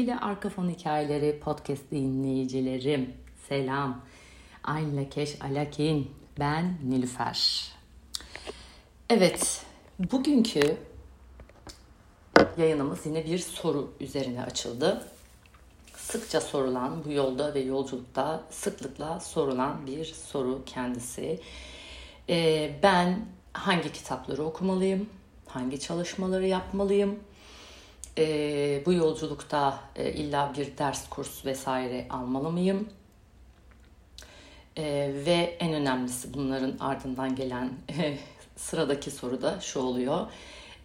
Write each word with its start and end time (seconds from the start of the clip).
Sevgili 0.00 0.16
Arka 0.16 0.48
Fon 0.48 0.68
Hikayeleri 0.68 1.40
podcast 1.40 1.90
dinleyicilerim, 1.90 3.14
selam. 3.48 4.00
Ayn 4.64 4.96
Lakeş 4.96 5.42
Alakin, 5.42 6.10
ben 6.38 6.78
Nilüfer. 6.88 7.68
Evet, 9.10 9.66
bugünkü 9.98 10.76
yayınımız 12.58 13.06
yine 13.06 13.24
bir 13.24 13.38
soru 13.38 13.92
üzerine 14.00 14.42
açıldı. 14.42 15.06
Sıkça 15.96 16.40
sorulan 16.40 17.04
bu 17.04 17.12
yolda 17.12 17.54
ve 17.54 17.60
yolculukta 17.60 18.42
sıklıkla 18.50 19.20
sorulan 19.20 19.86
bir 19.86 20.04
soru 20.04 20.62
kendisi. 20.66 21.40
Ee, 22.28 22.70
ben 22.82 23.26
hangi 23.52 23.92
kitapları 23.92 24.44
okumalıyım? 24.44 25.08
Hangi 25.46 25.80
çalışmaları 25.80 26.46
yapmalıyım? 26.46 27.18
E, 28.20 28.82
bu 28.86 28.92
yolculukta 28.92 29.80
e, 29.96 30.12
illa 30.12 30.52
bir 30.56 30.78
ders, 30.78 31.08
kurs 31.08 31.46
vesaire 31.46 32.06
almalı 32.10 32.50
mıyım? 32.50 32.88
E, 34.76 34.84
ve 35.26 35.56
en 35.60 35.72
önemlisi 35.72 36.34
bunların 36.34 36.76
ardından 36.80 37.36
gelen 37.36 37.72
e, 37.98 38.18
sıradaki 38.56 39.10
soru 39.10 39.42
da 39.42 39.60
şu 39.60 39.80
oluyor. 39.80 40.26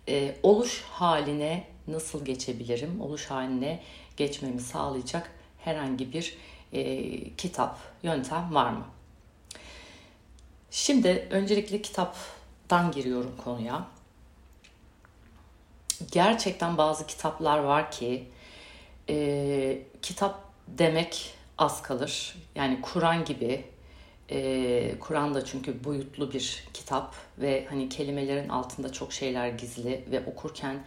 E, 0.10 0.36
oluş 0.44 0.82
haline 0.82 1.64
nasıl 1.88 2.26
geçebilirim? 2.26 3.02
Oluş 3.02 3.26
haline 3.26 3.84
geçmemi 4.18 4.62
sağlayacak 4.62 5.32
herhangi 5.60 6.14
bir 6.14 6.38
e, 6.74 7.36
kitap, 7.36 7.80
yöntem 8.04 8.56
var 8.56 8.70
mı? 8.70 8.86
Şimdi 10.72 11.28
öncelikle 11.30 11.82
kitaptan 11.82 12.92
giriyorum 12.92 13.32
konuya 13.44 13.95
gerçekten 16.12 16.78
bazı 16.78 17.08
kitaplar 17.08 17.60
var 17.60 17.92
ki 17.92 18.28
e, 19.10 19.80
kitap 20.02 20.40
demek 20.68 21.34
az 21.58 21.82
kalır. 21.82 22.36
Yani 22.56 22.82
Kur'an 22.82 23.26
gibi 23.26 23.66
e, 24.32 25.00
Kur'an 25.00 25.34
da 25.36 25.46
çünkü 25.46 25.84
boyutlu 25.84 26.34
bir 26.34 26.68
kitap 26.74 27.16
ve 27.38 27.66
hani 27.70 27.90
kelimelerin 27.90 28.50
altında 28.50 28.92
çok 28.92 29.14
şeyler 29.14 29.48
gizli 29.48 30.06
ve 30.12 30.26
okurken 30.26 30.84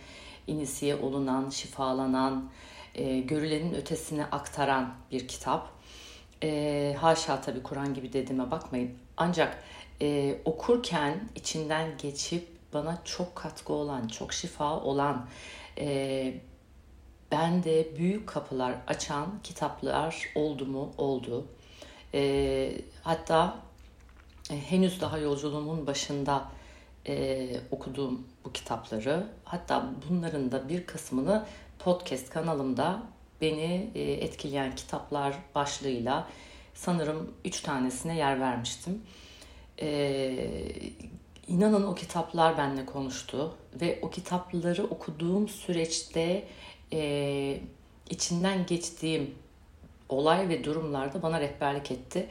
inisiye 0.46 0.96
olunan, 0.96 1.50
şifalanan, 1.50 2.50
e, 2.94 3.18
görülenin 3.18 3.74
ötesine 3.74 4.24
aktaran 4.24 4.94
bir 5.12 5.28
kitap. 5.28 5.70
E, 6.42 6.96
haşa 7.00 7.40
tabii 7.40 7.62
Kur'an 7.62 7.94
gibi 7.94 8.12
dediğime 8.12 8.50
bakmayın. 8.50 8.90
Ancak 9.16 9.64
e, 10.02 10.38
okurken 10.44 11.28
içinden 11.34 11.98
geçip 11.98 12.57
bana 12.74 12.98
çok 13.04 13.36
katkı 13.36 13.72
olan, 13.72 14.08
çok 14.08 14.32
şifa 14.32 14.80
olan, 14.80 15.26
e, 15.78 16.34
ben 17.32 17.64
de 17.64 17.96
büyük 17.96 18.28
kapılar 18.28 18.74
açan 18.86 19.26
kitaplar 19.42 20.28
oldu 20.34 20.66
mu? 20.66 20.92
Oldu. 20.98 21.46
E, 22.14 22.72
hatta 23.02 23.56
e, 24.50 24.60
henüz 24.70 25.00
daha 25.00 25.18
yolculuğumun 25.18 25.86
başında 25.86 26.44
e, 27.06 27.48
okuduğum 27.70 28.26
bu 28.44 28.52
kitapları, 28.52 29.26
hatta 29.44 29.90
bunların 30.08 30.52
da 30.52 30.68
bir 30.68 30.86
kısmını 30.86 31.46
podcast 31.78 32.30
kanalımda 32.30 33.02
beni 33.40 33.90
e, 33.94 34.02
etkileyen 34.12 34.74
kitaplar 34.74 35.34
başlığıyla 35.54 36.28
sanırım 36.74 37.34
üç 37.44 37.60
tanesine 37.60 38.16
yer 38.16 38.40
vermiştim. 38.40 39.02
E, 39.80 39.88
İnanın 41.48 41.86
o 41.86 41.94
kitaplar 41.94 42.58
benimle 42.58 42.86
konuştu 42.86 43.54
ve 43.80 43.98
o 44.02 44.10
kitapları 44.10 44.84
okuduğum 44.84 45.48
süreçte 45.48 46.44
e, 46.92 47.60
içinden 48.10 48.66
geçtiğim 48.66 49.34
olay 50.08 50.48
ve 50.48 50.64
durumlarda 50.64 51.22
bana 51.22 51.40
rehberlik 51.40 51.90
etti. 51.90 52.26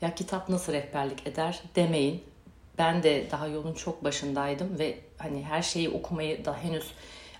Ya 0.00 0.14
kitap 0.14 0.48
nasıl 0.48 0.72
rehberlik 0.72 1.26
eder 1.26 1.62
demeyin. 1.76 2.22
Ben 2.78 3.02
de 3.02 3.26
daha 3.30 3.46
yolun 3.46 3.74
çok 3.74 4.04
başındaydım 4.04 4.78
ve 4.78 4.98
hani 5.18 5.44
her 5.44 5.62
şeyi 5.62 5.88
okumayı 5.88 6.44
da 6.44 6.56
henüz 6.56 6.92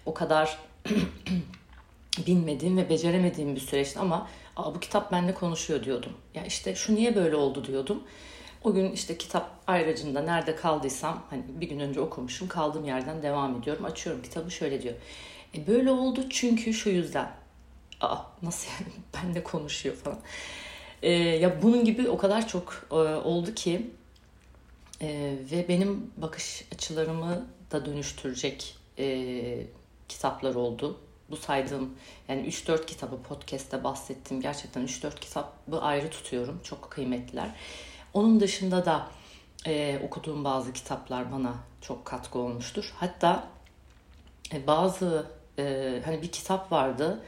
o 0.06 0.14
kadar 0.14 0.58
bilmediğim 2.26 2.76
ve 2.76 2.88
beceremediğim 2.88 3.54
bir 3.54 3.60
süreçti 3.60 3.98
ama 3.98 4.28
Aa, 4.56 4.74
bu 4.74 4.80
kitap 4.80 5.12
benimle 5.12 5.34
konuşuyor 5.34 5.84
diyordum. 5.84 6.12
Ya 6.34 6.44
işte 6.44 6.74
şu 6.74 6.94
niye 6.94 7.14
böyle 7.14 7.36
oldu 7.36 7.64
diyordum. 7.64 8.02
O 8.64 8.74
gün 8.74 8.92
işte 8.92 9.18
kitap 9.18 9.50
ayracında 9.66 10.22
nerede 10.22 10.56
kaldıysam 10.56 11.22
hani 11.30 11.42
bir 11.48 11.68
gün 11.68 11.80
önce 11.80 12.00
okumuşum 12.00 12.48
kaldığım 12.48 12.84
yerden 12.84 13.22
devam 13.22 13.56
ediyorum. 13.56 13.84
Açıyorum 13.84 14.22
kitabı 14.22 14.50
şöyle 14.50 14.82
diyor. 14.82 14.94
E 15.54 15.66
böyle 15.66 15.90
oldu 15.90 16.28
çünkü 16.30 16.74
şu 16.74 16.90
yüzden. 16.90 17.30
Aa 18.00 18.18
nasıl 18.42 18.70
yani 18.70 18.92
ben 19.14 19.34
de 19.34 19.42
konuşuyor 19.44 19.94
falan. 19.94 20.18
E, 21.02 21.12
ya 21.12 21.62
bunun 21.62 21.84
gibi 21.84 22.08
o 22.08 22.16
kadar 22.18 22.48
çok 22.48 22.86
e, 22.90 22.94
oldu 22.94 23.54
ki 23.54 23.90
e, 25.00 25.36
ve 25.52 25.68
benim 25.68 26.10
bakış 26.16 26.64
açılarımı 26.74 27.46
da 27.70 27.86
dönüştürecek 27.86 28.76
e, 28.98 29.66
kitaplar 30.08 30.54
oldu. 30.54 31.00
Bu 31.30 31.36
saydığım 31.36 31.94
yani 32.28 32.48
3-4 32.48 32.86
kitabı 32.86 33.22
podcast'te 33.22 33.84
bahsettiğim 33.84 34.42
gerçekten 34.42 34.86
3-4 34.86 35.20
kitabı 35.20 35.80
ayrı 35.80 36.10
tutuyorum. 36.10 36.60
Çok 36.64 36.90
kıymetliler. 36.90 37.50
Onun 38.14 38.40
dışında 38.40 38.84
da 38.84 39.08
e, 39.66 40.00
okuduğum 40.04 40.44
bazı 40.44 40.72
kitaplar 40.72 41.32
bana 41.32 41.54
çok 41.80 42.04
katkı 42.04 42.38
olmuştur. 42.38 42.92
Hatta 42.96 43.48
e, 44.52 44.66
bazı 44.66 45.26
e, 45.58 46.02
hani 46.04 46.22
bir 46.22 46.32
kitap 46.32 46.72
vardı 46.72 47.22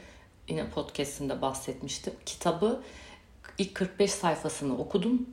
yine 0.47 0.69
podcast'inde 0.69 1.41
bahsetmiştim. 1.41 2.13
Kitabı 2.25 2.81
ilk 3.57 3.75
45 3.75 4.11
sayfasını 4.11 4.77
okudum 4.77 5.29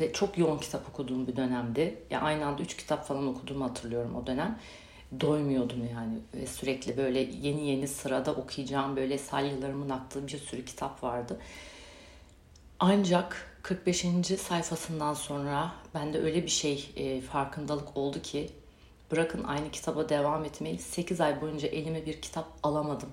ve 0.00 0.12
çok 0.12 0.38
yoğun 0.38 0.58
kitap 0.58 0.88
okuduğum 0.88 1.26
bir 1.26 1.36
dönemdi. 1.36 2.02
Ya 2.10 2.20
aynı 2.20 2.46
anda 2.46 2.62
3 2.62 2.76
kitap 2.76 3.06
falan 3.06 3.26
okuduğumu 3.26 3.64
hatırlıyorum 3.64 4.14
o 4.14 4.26
dönem. 4.26 4.58
Doymuyordum 5.20 5.88
yani 5.92 6.18
ve 6.34 6.46
sürekli 6.46 6.96
böyle 6.96 7.18
yeni 7.18 7.66
yeni 7.66 7.88
sırada 7.88 8.34
okuyacağım 8.34 8.96
böyle 8.96 9.18
salyalarımın 9.18 9.90
aktığı 9.90 10.26
bir 10.26 10.38
sürü 10.38 10.64
kitap 10.64 11.02
vardı. 11.02 11.40
Ancak 12.80 13.47
45. 13.62 14.06
sayfasından 14.40 15.14
sonra 15.14 15.74
bende 15.94 16.18
öyle 16.18 16.42
bir 16.42 16.50
şey 16.50 16.90
e, 16.96 17.20
farkındalık 17.20 17.96
oldu 17.96 18.22
ki 18.22 18.50
bırakın 19.10 19.44
aynı 19.44 19.70
kitaba 19.70 20.08
devam 20.08 20.44
etmeyi 20.44 20.78
8 20.78 21.20
ay 21.20 21.40
boyunca 21.40 21.68
elime 21.68 22.06
bir 22.06 22.20
kitap 22.20 22.46
alamadım. 22.62 23.08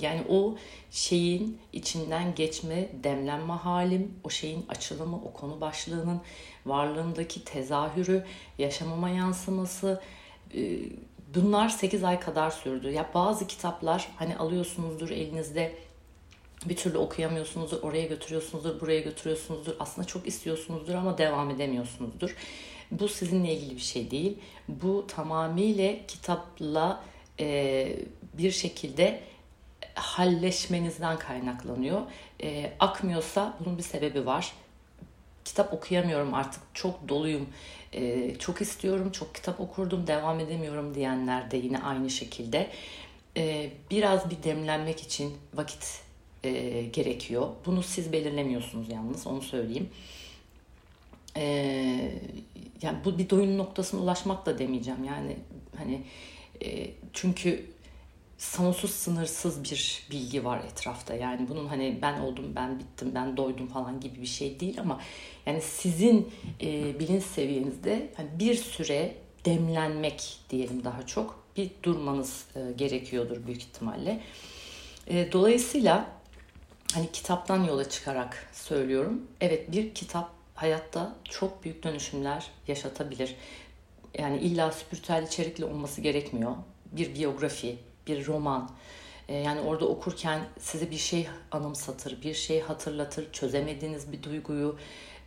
Yani 0.00 0.24
o 0.28 0.56
şeyin 0.90 1.58
içinden 1.72 2.34
geçme, 2.34 2.88
demlenme 3.04 3.52
halim, 3.52 4.14
o 4.24 4.30
şeyin 4.30 4.66
açılımı, 4.68 5.16
o 5.16 5.32
konu 5.32 5.60
başlığının 5.60 6.20
varlığındaki 6.66 7.44
tezahürü, 7.44 8.24
yaşamama 8.58 9.08
yansıması 9.08 10.02
e, 10.54 10.78
bunlar 11.34 11.68
8 11.68 12.04
ay 12.04 12.20
kadar 12.20 12.50
sürdü. 12.50 12.90
Ya 12.90 13.10
bazı 13.14 13.46
kitaplar 13.46 14.08
hani 14.16 14.36
alıyorsunuzdur 14.36 15.10
elinizde 15.10 15.74
bir 16.68 16.76
türlü 16.76 16.98
okuyamıyorsunuzdur, 16.98 17.82
oraya 17.82 18.06
götürüyorsunuzdur, 18.06 18.80
buraya 18.80 19.00
götürüyorsunuzdur. 19.00 19.74
Aslında 19.80 20.06
çok 20.06 20.26
istiyorsunuzdur 20.26 20.94
ama 20.94 21.18
devam 21.18 21.50
edemiyorsunuzdur. 21.50 22.36
Bu 22.90 23.08
sizinle 23.08 23.54
ilgili 23.54 23.76
bir 23.76 23.80
şey 23.80 24.10
değil. 24.10 24.38
Bu 24.68 25.04
tamamıyla 25.08 25.94
kitapla 26.08 27.04
e, 27.40 27.96
bir 28.38 28.50
şekilde 28.50 29.20
halleşmenizden 29.94 31.18
kaynaklanıyor. 31.18 32.00
E, 32.42 32.72
akmıyorsa 32.80 33.56
bunun 33.60 33.78
bir 33.78 33.82
sebebi 33.82 34.26
var. 34.26 34.52
Kitap 35.44 35.72
okuyamıyorum 35.72 36.34
artık 36.34 36.62
çok 36.74 37.08
doluyum, 37.08 37.48
e, 37.92 38.34
çok 38.38 38.60
istiyorum, 38.60 39.12
çok 39.12 39.34
kitap 39.34 39.60
okurdum, 39.60 40.06
devam 40.06 40.40
edemiyorum 40.40 40.94
diyenler 40.94 41.50
de 41.50 41.56
yine 41.56 41.82
aynı 41.82 42.10
şekilde. 42.10 42.70
E, 43.36 43.70
biraz 43.90 44.30
bir 44.30 44.42
demlenmek 44.42 45.00
için 45.00 45.36
vakit 45.54 46.00
e, 46.44 46.82
gerekiyor. 46.82 47.48
Bunu 47.66 47.82
siz 47.82 48.12
belirlemiyorsunuz 48.12 48.88
yalnız 48.88 49.26
onu 49.26 49.42
söyleyeyim. 49.42 49.88
E, 51.36 51.44
yani 52.82 52.98
bu 53.04 53.18
bir 53.18 53.30
doyum 53.30 53.58
noktasına 53.58 54.00
ulaşmak 54.00 54.46
da 54.46 54.58
demeyeceğim. 54.58 55.04
Yani 55.04 55.36
hani 55.76 56.02
e, 56.64 56.90
çünkü 57.12 57.64
sonsuz 58.38 58.90
sınırsız 58.90 59.64
bir 59.64 60.06
bilgi 60.10 60.44
var 60.44 60.64
etrafta. 60.72 61.14
Yani 61.14 61.48
bunun 61.48 61.66
hani 61.66 61.98
ben 62.02 62.20
oldum, 62.20 62.52
ben 62.56 62.78
bittim, 62.78 63.12
ben 63.14 63.36
doydum 63.36 63.66
falan 63.66 64.00
gibi 64.00 64.20
bir 64.20 64.26
şey 64.26 64.60
değil 64.60 64.80
ama 64.80 65.00
yani 65.46 65.60
sizin 65.60 66.32
e, 66.62 66.98
bilinç 66.98 67.22
seviyenizde 67.22 68.10
hani 68.16 68.28
bir 68.38 68.54
süre 68.54 69.14
demlenmek 69.44 70.36
diyelim 70.50 70.84
daha 70.84 71.06
çok 71.06 71.44
bir 71.56 71.70
durmanız 71.82 72.44
e, 72.56 72.72
gerekiyordur 72.72 73.46
büyük 73.46 73.62
ihtimalle. 73.62 74.20
E, 75.06 75.32
dolayısıyla 75.32 76.06
hani 76.94 77.12
kitaptan 77.12 77.64
yola 77.64 77.88
çıkarak 77.88 78.50
söylüyorum. 78.52 79.22
Evet 79.40 79.72
bir 79.72 79.94
kitap 79.94 80.30
hayatta 80.54 81.16
çok 81.24 81.64
büyük 81.64 81.82
dönüşümler 81.82 82.50
yaşatabilir. 82.68 83.36
Yani 84.18 84.38
illa 84.38 84.72
spiritüel 84.72 85.22
içerikli 85.22 85.64
olması 85.64 86.00
gerekmiyor. 86.00 86.56
Bir 86.92 87.14
biyografi, 87.14 87.78
bir 88.06 88.26
roman, 88.26 88.70
E, 89.28 89.36
yani 89.36 89.60
orada 89.60 89.86
okurken 89.86 90.40
size 90.58 90.90
bir 90.90 90.96
şey 90.96 91.28
anımsatır, 91.50 92.22
bir 92.22 92.34
şey 92.34 92.60
hatırlatır, 92.60 93.32
çözemediğiniz 93.32 94.12
bir 94.12 94.22
duyguyu 94.22 94.78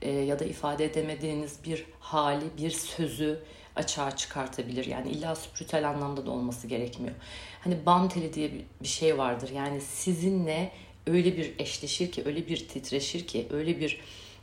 e, 0.02 0.12
ya 0.12 0.40
da 0.40 0.46
ifade 0.46 0.86
edemediğiniz 0.86 1.64
bir 1.66 1.86
hali, 2.00 2.46
bir 2.58 2.72
sözü 2.72 3.40
açığa 3.76 4.16
çıkartabilir. 4.16 4.86
Yani 4.86 5.10
illa 5.10 5.36
spiritüel 5.36 5.90
anlamda 5.90 6.26
da 6.26 6.32
olması 6.32 6.68
gerekmiyor. 6.68 7.16
Hani 7.62 7.86
bam 7.86 8.10
teli 8.10 8.34
diye 8.34 8.52
bir 8.82 8.88
şey 8.88 9.18
vardır. 9.18 9.50
Yani 9.50 9.82
sizinle 9.82 10.72
öyle 11.08 11.38
bir 11.38 11.54
eşleşir 11.60 12.12
ki, 12.12 12.24
öyle 12.26 12.48
bir 12.48 12.68
titreşir 12.68 13.28
ki, 13.28 13.48
öyle 13.52 13.80
bir 13.80 14.02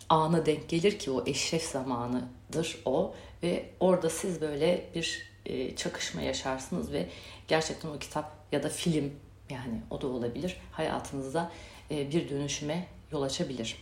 ana 0.09 0.47
denk 0.47 0.69
gelir 0.69 0.99
ki 0.99 1.11
o 1.11 1.27
eşref 1.27 1.63
zamanıdır 1.63 2.79
o 2.85 3.15
ve 3.43 3.65
orada 3.81 4.11
siz 4.11 4.41
böyle 4.41 4.85
bir 4.95 5.35
e, 5.47 5.77
çakışma 5.77 6.21
yaşarsınız 6.23 6.93
ve 6.93 7.09
gerçekten 7.49 7.89
o 7.89 7.99
kitap 7.99 8.33
ya 8.53 8.63
da 8.63 8.69
film 8.69 9.13
yani 9.51 9.81
o 9.91 10.01
da 10.01 10.07
olabilir 10.07 10.57
hayatınızda 10.73 11.53
e, 11.91 12.11
bir 12.11 12.29
dönüşüme 12.29 12.87
yol 13.13 13.23
açabilir. 13.23 13.77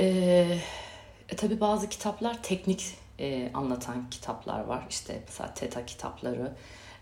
E, 0.00 0.06
e, 1.28 1.36
tabii 1.36 1.60
bazı 1.60 1.88
kitaplar 1.88 2.42
teknik 2.42 2.94
e, 3.18 3.50
anlatan 3.54 4.10
kitaplar 4.10 4.64
var. 4.64 4.86
İşte 4.90 5.22
mesela 5.26 5.54
Teta 5.54 5.86
kitapları. 5.86 6.52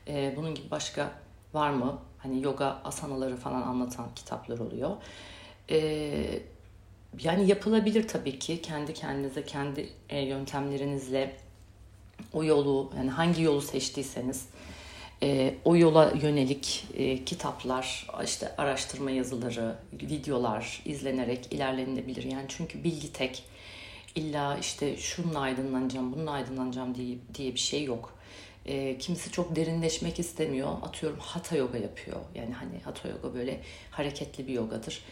E, 0.08 0.34
bunun 0.36 0.54
gibi 0.54 0.70
başka 0.70 1.12
var 1.54 1.70
mı? 1.70 1.98
Hani 2.18 2.42
yoga 2.42 2.80
asanaları 2.84 3.36
falan 3.36 3.62
anlatan 3.62 4.06
kitaplar 4.14 4.58
oluyor. 4.58 4.96
E, 5.70 5.78
yani 7.20 7.48
yapılabilir 7.48 8.08
tabii 8.08 8.38
ki 8.38 8.62
kendi 8.62 8.94
kendinize, 8.94 9.44
kendi 9.44 9.88
e, 10.08 10.20
yöntemlerinizle 10.20 11.36
o 12.32 12.44
yolu, 12.44 12.90
yani 12.96 13.10
hangi 13.10 13.42
yolu 13.42 13.62
seçtiyseniz 13.62 14.48
e, 15.22 15.54
o 15.64 15.76
yola 15.76 16.12
yönelik 16.22 16.86
e, 16.94 17.24
kitaplar, 17.24 18.06
işte 18.24 18.56
araştırma 18.56 19.10
yazıları, 19.10 19.76
videolar 19.92 20.82
izlenerek 20.84 21.52
ilerlenebilir. 21.52 22.22
Yani 22.22 22.44
çünkü 22.48 22.84
bilgi 22.84 23.12
tek. 23.12 23.44
illa 24.14 24.58
işte 24.58 24.96
şununla 24.96 25.40
aydınlanacağım, 25.40 26.12
bununla 26.12 26.30
aydınlanacağım 26.30 26.94
diye, 26.94 27.18
diye 27.34 27.54
bir 27.54 27.58
şey 27.58 27.84
yok. 27.84 28.17
E, 28.68 28.98
kimisi 28.98 29.32
çok 29.32 29.56
derinleşmek 29.56 30.18
istemiyor. 30.18 30.68
Atıyorum 30.82 31.18
hatha 31.18 31.56
yoga 31.56 31.78
yapıyor. 31.78 32.16
Yani 32.34 32.52
hani 32.52 32.80
hatha 32.84 33.08
yoga 33.08 33.34
böyle 33.34 33.60
hareketli 33.90 34.46
bir 34.46 34.52
yogadır. 34.52 35.04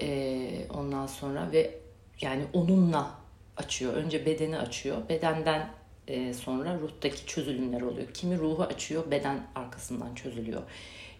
E, 0.00 0.48
ondan 0.74 1.06
sonra 1.06 1.52
ve 1.52 1.74
yani 2.20 2.42
onunla 2.52 3.14
açıyor. 3.56 3.92
Önce 3.92 4.26
bedeni 4.26 4.58
açıyor. 4.58 5.08
Bedenden 5.08 5.70
e, 6.08 6.34
sonra 6.34 6.78
ruhtaki 6.78 7.26
çözülümler 7.26 7.80
oluyor. 7.80 8.08
Kimi 8.14 8.38
ruhu 8.38 8.62
açıyor, 8.62 9.10
beden 9.10 9.46
arkasından 9.54 10.14
çözülüyor. 10.14 10.62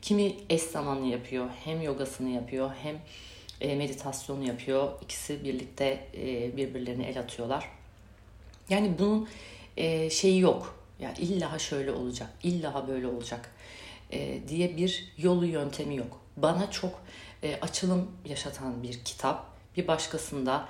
Kimi 0.03 0.35
eş 0.51 0.63
zamanlı 0.63 1.07
yapıyor, 1.07 1.49
hem 1.65 1.83
yogasını 1.83 2.29
yapıyor 2.29 2.71
hem 2.83 2.97
e, 3.61 3.77
meditasyonu 3.77 4.45
yapıyor. 4.45 4.93
İkisi 5.03 5.45
birlikte 5.45 6.07
e, 6.15 6.57
birbirlerine 6.57 7.07
el 7.07 7.19
atıyorlar. 7.21 7.69
Yani 8.69 8.95
bunun 8.99 9.29
şeyi 10.11 10.41
yok. 10.41 10.80
Yani 11.01 11.19
illa 11.19 11.59
şöyle 11.59 11.93
olacak, 11.93 12.31
illa 12.43 12.89
böyle 12.89 13.07
olacak 13.07 13.51
diye 14.49 14.77
bir 14.77 15.13
yolu 15.19 15.47
yöntemi 15.47 15.97
yok. 15.97 16.21
Bana 16.37 16.71
çok 16.71 17.03
açılım 17.63 18.11
yaşatan 18.25 18.83
bir 18.83 19.05
kitap, 19.05 19.47
bir 19.77 19.87
başkasında 19.87 20.69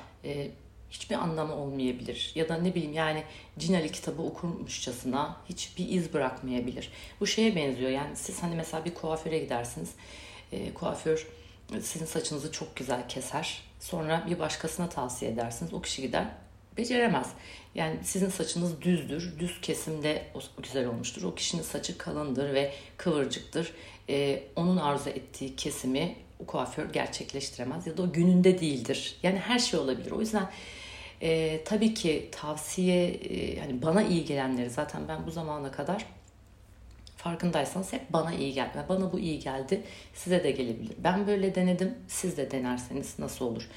hiçbir 0.91 1.15
anlamı 1.15 1.55
olmayabilir. 1.55 2.33
Ya 2.35 2.49
da 2.49 2.57
ne 2.57 2.75
bileyim 2.75 2.93
yani 2.93 3.25
Cinali 3.59 3.93
kitabı 3.93 4.23
okurmuşçasına 4.23 5.37
hiçbir 5.49 5.89
iz 5.89 6.15
bırakmayabilir. 6.15 6.93
Bu 7.21 7.27
şeye 7.27 7.57
benziyor 7.57 7.91
yani 7.91 8.17
siz 8.17 8.43
hani 8.43 8.55
mesela 8.55 8.85
bir 8.85 8.95
kuaföre 8.95 9.39
gidersiniz. 9.39 9.91
E, 10.53 10.75
kuaför 10.75 11.27
sizin 11.83 12.07
saçınızı 12.07 12.53
çok 12.53 12.77
güzel 12.77 13.09
keser. 13.09 13.63
Sonra 13.81 14.27
bir 14.31 14.39
başkasına 14.39 14.89
tavsiye 14.89 15.31
edersiniz. 15.31 15.75
O 15.75 15.81
kişi 15.81 16.03
gider 16.03 16.27
beceremez. 16.77 17.27
Yani 17.75 17.97
sizin 18.03 18.29
saçınız 18.29 18.83
düzdür. 18.83 19.39
Düz 19.39 19.61
kesimde 19.61 20.27
güzel 20.63 20.87
olmuştur. 20.87 21.23
O 21.23 21.35
kişinin 21.35 21.63
saçı 21.63 21.99
kalındır 21.99 22.55
ve 22.55 22.73
kıvırcıktır. 22.97 23.73
Ee, 24.09 24.43
onun 24.57 24.77
arzu 24.77 25.11
ettiği 25.11 25.57
kesimi 25.57 26.17
o 26.41 26.47
kuaför 26.47 26.93
gerçekleştiremez 26.93 27.87
ya 27.87 27.97
da 27.97 28.03
o 28.03 28.13
gününde 28.13 28.61
değildir. 28.61 29.17
Yani 29.23 29.39
her 29.39 29.59
şey 29.59 29.81
olabilir. 29.81 30.11
O 30.11 30.21
yüzden 30.21 30.51
e, 31.23 31.61
tabii 31.65 31.95
ki 31.95 32.29
tavsiye 32.33 33.09
e, 33.09 33.59
yani 33.59 33.83
bana 33.83 34.03
iyi 34.03 34.25
gelenleri 34.25 34.71
zaten 34.71 35.09
ben 35.09 35.27
bu 35.27 35.31
zamana 35.31 35.73
kadar 35.73 36.07
farkındaysanız 37.17 37.93
hep 37.93 38.13
bana 38.13 38.35
iyi 38.35 38.53
geldi. 38.55 38.79
Bana 38.89 39.13
bu 39.13 39.19
iyi 39.19 39.39
geldi. 39.39 39.83
Size 40.15 40.45
de 40.45 40.51
gelebilir. 40.51 40.93
Ben 40.99 41.27
böyle 41.27 41.55
denedim. 41.55 41.95
Siz 42.09 42.37
de 42.37 42.51
denerseniz 42.51 43.19
nasıl 43.19 43.45
olur? 43.45 43.69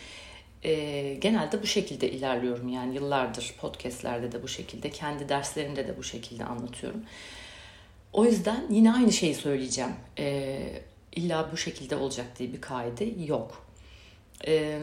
E, 0.63 1.13
genelde 1.13 1.61
bu 1.61 1.67
şekilde 1.67 2.11
ilerliyorum. 2.11 2.69
Yani 2.69 2.95
yıllardır 2.95 3.55
podcastlerde 3.61 4.31
de 4.31 4.43
bu 4.43 4.47
şekilde. 4.47 4.89
Kendi 4.89 5.29
derslerimde 5.29 5.87
de 5.87 5.97
bu 5.97 6.03
şekilde 6.03 6.45
anlatıyorum. 6.45 7.03
O 8.13 8.25
yüzden 8.25 8.65
yine 8.69 8.93
aynı 8.93 9.11
şeyi 9.11 9.35
söyleyeceğim. 9.35 9.93
E, 10.19 10.59
illa 11.15 11.49
bu 11.51 11.57
şekilde 11.57 11.95
olacak 11.95 12.25
diye 12.39 12.53
bir 12.53 12.61
kaide 12.61 13.05
yok. 13.25 13.65
Evet 14.43 14.81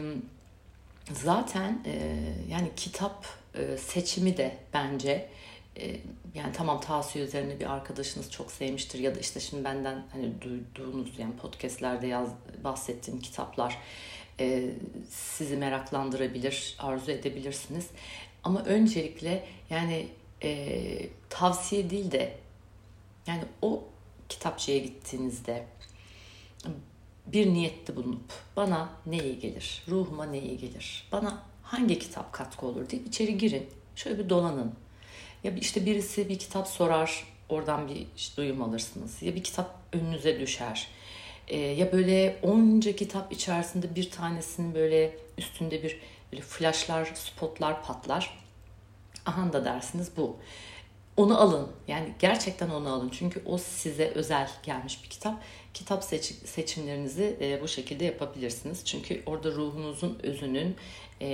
zaten 1.13 1.83
e, 1.85 2.17
yani 2.49 2.71
kitap 2.75 3.25
e, 3.55 3.77
seçimi 3.77 4.37
de 4.37 4.57
bence 4.73 5.29
e, 5.77 5.97
yani 6.35 6.53
tamam 6.53 6.81
tavsiye 6.81 7.25
üzerine 7.25 7.59
bir 7.59 7.73
arkadaşınız 7.73 8.31
çok 8.31 8.51
sevmiştir 8.51 8.99
ya 8.99 9.15
da 9.15 9.19
işte 9.19 9.39
şimdi 9.39 9.63
benden 9.63 10.03
hani 10.11 10.41
duyduğunuz 10.41 11.19
yani 11.19 11.33
podcastlerde 11.35 12.07
yaz 12.07 12.29
bahsettiğim 12.63 13.19
kitaplar 13.19 13.77
e, 14.41 14.69
sizi 15.09 15.57
meraklandırabilir, 15.57 16.75
arzu 16.79 17.11
edebilirsiniz. 17.11 17.87
Ama 18.43 18.63
öncelikle 18.63 19.45
yani 19.69 20.07
e, 20.43 21.09
tavsiye 21.29 21.89
değil 21.89 22.11
de 22.11 22.37
yani 23.27 23.43
o 23.61 23.83
kitapçıya 24.29 24.77
gittiğinizde 24.77 25.65
bir 27.25 27.53
niyette 27.53 27.95
bulunup 27.95 28.33
bana 28.55 28.89
ne 29.05 29.17
iyi 29.17 29.39
gelir, 29.39 29.83
ruhuma 29.87 30.25
ne 30.25 30.41
iyi 30.41 30.57
gelir, 30.57 31.07
bana 31.11 31.43
hangi 31.63 31.99
kitap 31.99 32.33
katkı 32.33 32.65
olur 32.65 32.89
diye 32.89 33.01
içeri 33.01 33.37
girin. 33.37 33.69
Şöyle 33.95 34.19
bir 34.19 34.29
dolanın. 34.29 34.73
Ya 35.43 35.51
işte 35.55 35.85
birisi 35.85 36.29
bir 36.29 36.39
kitap 36.39 36.67
sorar, 36.67 37.23
oradan 37.49 37.87
bir 37.87 38.07
duyum 38.37 38.61
alırsınız. 38.61 39.21
Ya 39.21 39.35
bir 39.35 39.43
kitap 39.43 39.75
önünüze 39.93 40.39
düşer. 40.39 40.87
Ee, 41.51 41.57
ya 41.57 41.91
böyle 41.91 42.39
onca 42.43 42.95
kitap 42.95 43.33
içerisinde 43.33 43.95
bir 43.95 44.11
tanesinin 44.11 44.75
böyle 44.75 45.17
üstünde 45.37 45.83
bir 45.83 45.99
böyle 46.31 46.41
flashlar, 46.41 47.05
spotlar 47.05 47.83
patlar. 47.83 48.41
Aha 49.25 49.53
da 49.53 49.65
dersiniz 49.65 50.11
bu. 50.17 50.37
Onu 51.17 51.41
alın. 51.41 51.67
Yani 51.87 52.13
gerçekten 52.19 52.69
onu 52.69 52.93
alın. 52.93 53.09
Çünkü 53.09 53.41
o 53.45 53.57
size 53.57 54.07
özel 54.15 54.49
gelmiş 54.63 55.03
bir 55.03 55.09
kitap 55.09 55.43
kitap 55.73 56.03
seç, 56.03 56.25
seçimlerinizi 56.25 57.37
e, 57.41 57.61
bu 57.61 57.67
şekilde 57.67 58.05
yapabilirsiniz. 58.05 58.85
Çünkü 58.85 59.23
orada 59.25 59.51
ruhunuzun 59.51 60.19
özünün 60.23 60.75
e, 61.21 61.27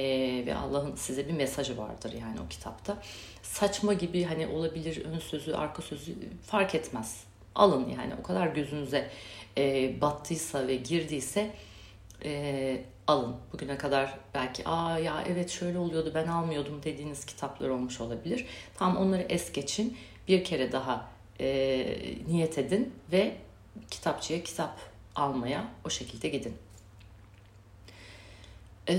ve 0.46 0.56
Allah'ın 0.56 0.96
size 0.96 1.28
bir 1.28 1.34
mesajı 1.34 1.78
vardır 1.78 2.14
yani 2.22 2.38
o 2.46 2.48
kitapta. 2.50 2.98
Saçma 3.44 3.94
gibi 3.94 4.24
hani 4.24 4.48
olabilir 4.48 5.06
ön 5.06 5.20
sözü, 5.20 5.54
arka 5.54 5.82
sözü 5.82 6.16
fark 6.46 6.76
etmez. 6.76 7.24
Alın 7.58 7.90
yani 7.90 8.14
o 8.20 8.24
kadar 8.24 8.48
gözünüze 8.48 9.10
e, 9.58 9.94
battıysa 10.02 10.68
ve 10.68 10.76
girdiyse 10.76 11.52
e, 12.24 12.82
alın. 13.08 13.36
Bugüne 13.54 13.78
kadar 13.78 14.18
belki 14.34 14.68
aa 14.68 15.00
ya 15.00 15.24
evet 15.28 15.50
şöyle 15.50 15.78
oluyordu 15.78 16.12
ben 16.16 16.28
almıyordum 16.28 16.84
dediğiniz 16.84 17.26
kitaplar 17.26 17.70
olmuş 17.70 18.02
olabilir. 18.02 18.46
Tam 18.78 18.98
onları 18.98 19.22
es 19.30 19.52
geçin. 19.52 19.98
Bir 20.28 20.44
kere 20.44 20.72
daha 20.72 21.08
e, 21.40 21.48
niyet 22.28 22.58
edin 22.58 22.94
ve 23.12 23.36
kitapçıya 23.92 24.44
kitap 24.44 24.80
almaya 25.16 25.68
o 25.86 25.90
şekilde 25.90 26.30
gidin. 26.30 26.54
Ee, 28.90 28.96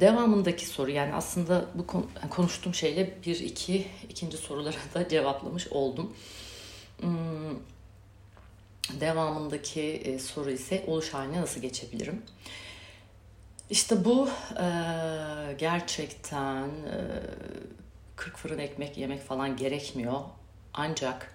devamındaki 0.00 0.66
soru 0.66 0.90
yani 0.90 1.14
aslında 1.14 1.64
bu 1.74 1.86
konuştuğum 2.30 2.74
şeyle 2.74 3.14
bir 3.26 3.40
iki 3.40 3.86
ikinci 4.08 4.36
sorulara 4.36 4.76
da 4.94 5.08
cevaplamış 5.08 5.68
oldum. 5.68 6.12
Hmm, 7.00 7.58
devamındaki 9.00 9.82
e, 9.82 10.18
soru 10.18 10.50
ise 10.50 10.84
oluş 10.86 11.14
haline 11.14 11.40
nasıl 11.40 11.60
geçebilirim? 11.60 12.22
İşte 13.70 14.04
bu 14.04 14.28
e, 14.60 14.66
gerçekten 15.58 16.68
e, 16.68 16.98
40 18.16 18.36
fırın 18.36 18.58
ekmek 18.58 18.98
yemek 18.98 19.22
falan 19.22 19.56
gerekmiyor. 19.56 20.20
Ancak 20.74 21.34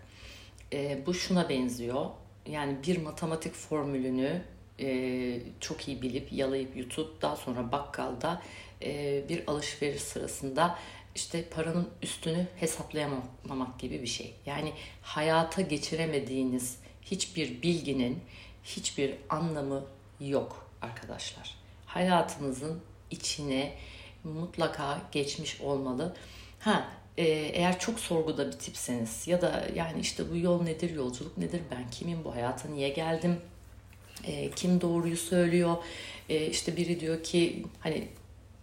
e, 0.73 1.05
bu 1.05 1.13
şuna 1.13 1.49
benziyor 1.49 2.05
yani 2.45 2.77
bir 2.87 3.01
matematik 3.01 3.53
formülünü 3.53 4.41
e, 4.79 5.39
çok 5.59 5.87
iyi 5.87 6.01
bilip 6.01 6.33
yalayıp 6.33 6.75
yutup 6.75 7.21
daha 7.21 7.35
sonra 7.35 7.71
bakkalda 7.71 8.41
e, 8.81 9.23
bir 9.29 9.43
alışveriş 9.47 10.01
sırasında 10.01 10.79
işte 11.15 11.49
paranın 11.49 11.89
üstünü 12.01 12.47
hesaplayamamak 12.59 13.79
gibi 13.79 14.01
bir 14.01 14.07
şey. 14.07 14.33
Yani 14.45 14.73
hayata 15.01 15.61
geçiremediğiniz 15.61 16.77
hiçbir 17.01 17.61
bilginin 17.61 18.19
hiçbir 18.63 19.15
anlamı 19.29 19.85
yok 20.19 20.69
arkadaşlar. 20.81 21.55
Hayatınızın 21.85 22.81
içine 23.11 23.75
mutlaka 24.23 25.01
geçmiş 25.11 25.61
olmalı. 25.61 26.15
Ha 26.59 26.89
e, 27.17 27.23
eğer 27.27 27.79
çok 27.79 27.99
sorguda 27.99 28.47
bir 28.47 28.51
tipseniz 28.51 29.27
ya 29.27 29.41
da 29.41 29.67
yani 29.75 29.99
işte 29.99 30.31
bu 30.31 30.37
yol 30.37 30.63
nedir, 30.63 30.95
yolculuk 30.95 31.37
nedir, 31.37 31.61
ben 31.71 31.89
kimim, 31.91 32.23
bu 32.23 32.35
hayata 32.35 32.69
niye 32.69 32.89
geldim, 32.89 33.37
e, 34.23 34.51
kim 34.51 34.81
doğruyu 34.81 35.17
söylüyor, 35.17 35.77
e, 36.29 36.45
işte 36.45 36.77
biri 36.77 36.99
diyor 36.99 37.23
ki 37.23 37.65
hani 37.79 38.07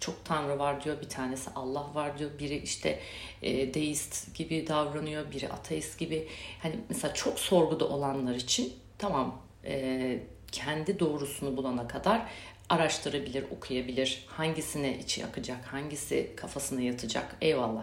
çok 0.00 0.24
tanrı 0.24 0.58
var 0.58 0.84
diyor, 0.84 1.00
bir 1.00 1.08
tanesi 1.08 1.50
Allah 1.54 1.86
var 1.94 2.18
diyor, 2.18 2.30
biri 2.38 2.56
işte 2.56 3.00
e, 3.42 3.74
deist 3.74 4.34
gibi 4.34 4.66
davranıyor, 4.68 5.30
biri 5.30 5.48
ateist 5.48 5.98
gibi. 5.98 6.28
Hani 6.62 6.74
mesela 6.88 7.14
çok 7.14 7.38
sorguda 7.38 7.88
olanlar 7.88 8.34
için 8.34 8.72
tamam 8.98 9.42
e, 9.64 10.18
kendi 10.52 11.00
doğrusunu 11.00 11.56
bulana 11.56 11.88
kadar 11.88 12.26
araştırabilir, 12.68 13.44
okuyabilir. 13.50 14.24
Hangisine 14.28 14.98
içi 14.98 15.26
akacak, 15.26 15.64
hangisi 15.66 16.32
kafasına 16.36 16.80
yatacak 16.80 17.36
eyvallah. 17.40 17.82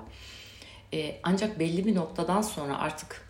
E, 0.93 1.19
ancak 1.23 1.59
belli 1.59 1.85
bir 1.85 1.95
noktadan 1.95 2.41
sonra 2.41 2.79
artık 2.79 3.29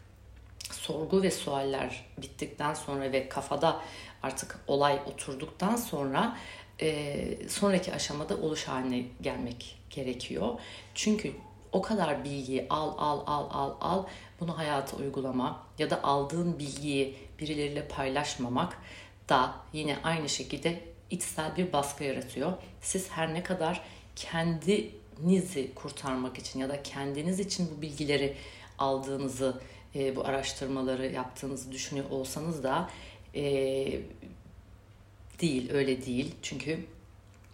sorgu 0.72 1.24
ve 1.24 1.32
sualler 1.32 2.06
bittikten 2.22 2.74
sonra 2.74 3.12
ve 3.12 3.30
kafada 3.30 3.82
artık 4.24 4.60
olay 4.68 5.00
oturduktan 5.06 5.76
sonra 5.76 6.38
e, 6.82 7.50
sonraki 7.50 7.94
aşamada 7.94 8.38
oluş 8.38 8.64
haline 8.64 9.06
gelmek 9.22 9.80
gerekiyor. 9.90 10.60
Çünkü 10.96 11.32
o 11.72 11.82
kadar 11.82 12.24
bilgiyi 12.24 12.66
al 12.70 12.94
al 12.98 13.24
al 13.28 13.48
al 13.52 13.74
al 13.82 14.04
bunu 14.40 14.58
hayata 14.58 14.98
uygulama 14.98 15.64
ya 15.80 15.90
da 15.90 16.04
aldığın 16.04 16.60
bilgiyi 16.60 17.16
birileriyle 17.40 17.88
paylaşmamak 17.88 18.78
da 19.30 19.56
yine 19.74 19.98
aynı 20.04 20.30
şekilde 20.30 20.80
içsel 21.10 21.58
bir 21.58 21.74
baskı 21.74 22.04
yaratıyor. 22.04 22.54
Siz 22.82 23.10
her 23.10 23.34
ne 23.34 23.44
kadar 23.44 23.82
kendinizi 24.16 25.74
kurtarmak 25.76 26.38
için 26.38 26.60
ya 26.60 26.70
da 26.70 26.84
kendiniz 26.84 27.40
için 27.40 27.70
bu 27.78 27.82
bilgileri 27.82 28.36
aldığınızı, 28.80 29.62
e, 29.96 30.16
bu 30.16 30.26
araştırmaları 30.26 31.06
yaptığınızı 31.06 31.72
düşünüyor 31.72 32.10
olsanız 32.10 32.64
da 32.64 32.90
e, 33.36 33.44
değil, 35.42 35.72
öyle 35.74 36.06
değil. 36.06 36.32
Çünkü 36.42 36.80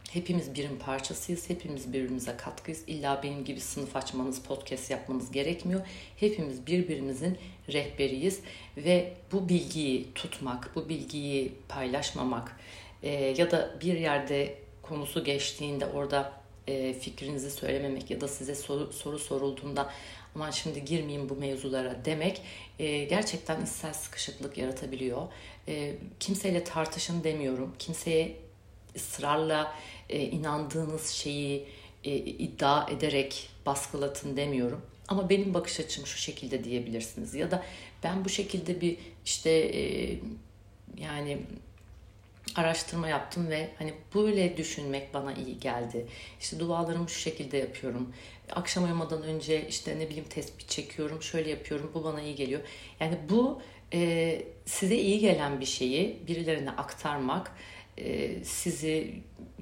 hepimiz 0.10 0.56
birin 0.56 0.76
parçasıyız, 0.76 1.50
hepimiz 1.50 1.94
birbirimize 1.94 2.38
katkıyız. 2.38 2.84
İlla 2.88 3.24
benim 3.24 3.46
gibi 3.46 3.60
sınıf 3.60 3.96
açmanız, 3.96 4.42
podcast 4.42 4.92
yapmanız 4.92 5.32
gerekmiyor. 5.32 5.82
Hepimiz 6.20 6.68
birbirimizin 6.68 7.38
rehberiyiz 7.74 8.40
ve 8.78 9.14
bu 9.32 9.50
bilgiyi 9.50 10.14
tutmak, 10.16 10.76
bu 10.76 10.90
bilgiyi 10.90 11.54
paylaşmamak 11.70 12.56
e, 13.04 13.10
ya 13.12 13.52
da 13.52 13.76
bir 13.82 14.00
yerde 14.00 14.56
konusu 14.82 15.24
geçtiğinde 15.24 15.86
orada 15.86 16.34
e, 16.68 16.94
fikrinizi 16.94 17.52
söylememek 17.52 18.12
ya 18.12 18.22
da 18.22 18.28
size 18.28 18.56
soru, 18.56 18.94
soru 18.94 19.20
sorulduğunda 19.20 19.90
aman 20.36 20.52
şimdi 20.52 20.86
girmeyeyim 20.86 21.30
bu 21.30 21.36
mevzulara 21.36 21.96
demek 22.06 22.42
e, 22.80 23.04
gerçekten 23.04 23.62
içsel 23.62 23.94
sıkışıklık 23.94 24.58
yaratabiliyor. 24.58 25.22
E, 25.68 25.96
kimseyle 26.20 26.64
tartışın 26.64 27.24
demiyorum. 27.24 27.76
Kimseye 27.80 28.36
ısrarla 28.96 29.76
e, 30.10 30.22
inandığınız 30.22 31.08
şeyi 31.08 31.66
e, 32.04 32.16
iddia 32.18 32.90
ederek 32.90 33.50
baskılatın 33.66 34.38
demiyorum. 34.38 34.82
Ama 35.08 35.30
benim 35.30 35.54
bakış 35.54 35.80
açım 35.80 36.06
şu 36.06 36.18
şekilde 36.18 36.64
diyebilirsiniz. 36.64 37.34
Ya 37.36 37.52
da 37.52 37.64
ben 38.04 38.26
bu 38.26 38.30
şekilde 38.30 38.82
bir 38.82 38.98
işte 39.26 39.50
e, 39.50 40.16
yani 40.98 41.38
araştırma 42.56 43.08
yaptım 43.08 43.50
ve 43.50 43.70
hani 43.80 43.94
böyle 44.16 44.58
düşünmek 44.58 45.14
bana 45.14 45.34
iyi 45.34 45.60
geldi. 45.60 46.06
İşte 46.40 46.60
dualarımı 46.60 47.10
şu 47.10 47.20
şekilde 47.20 47.58
yapıyorum. 47.58 48.14
Akşam 48.52 48.84
uyumadan 48.84 49.24
önce 49.24 49.68
işte 49.68 50.00
ne 50.00 50.10
bileyim 50.10 50.30
tespih 50.30 50.68
çekiyorum, 50.68 51.22
şöyle 51.22 51.50
yapıyorum. 51.50 51.92
Bu 51.94 52.04
bana 52.04 52.22
iyi 52.22 52.36
geliyor. 52.36 52.62
Yani 53.00 53.18
bu 53.30 53.62
e, 53.94 54.42
size 54.66 54.96
iyi 54.96 55.20
gelen 55.20 55.60
bir 55.60 55.66
şeyi 55.66 56.20
birilerine 56.28 56.72
aktarmak 56.72 57.52
e, 57.98 58.44
sizi 58.44 59.14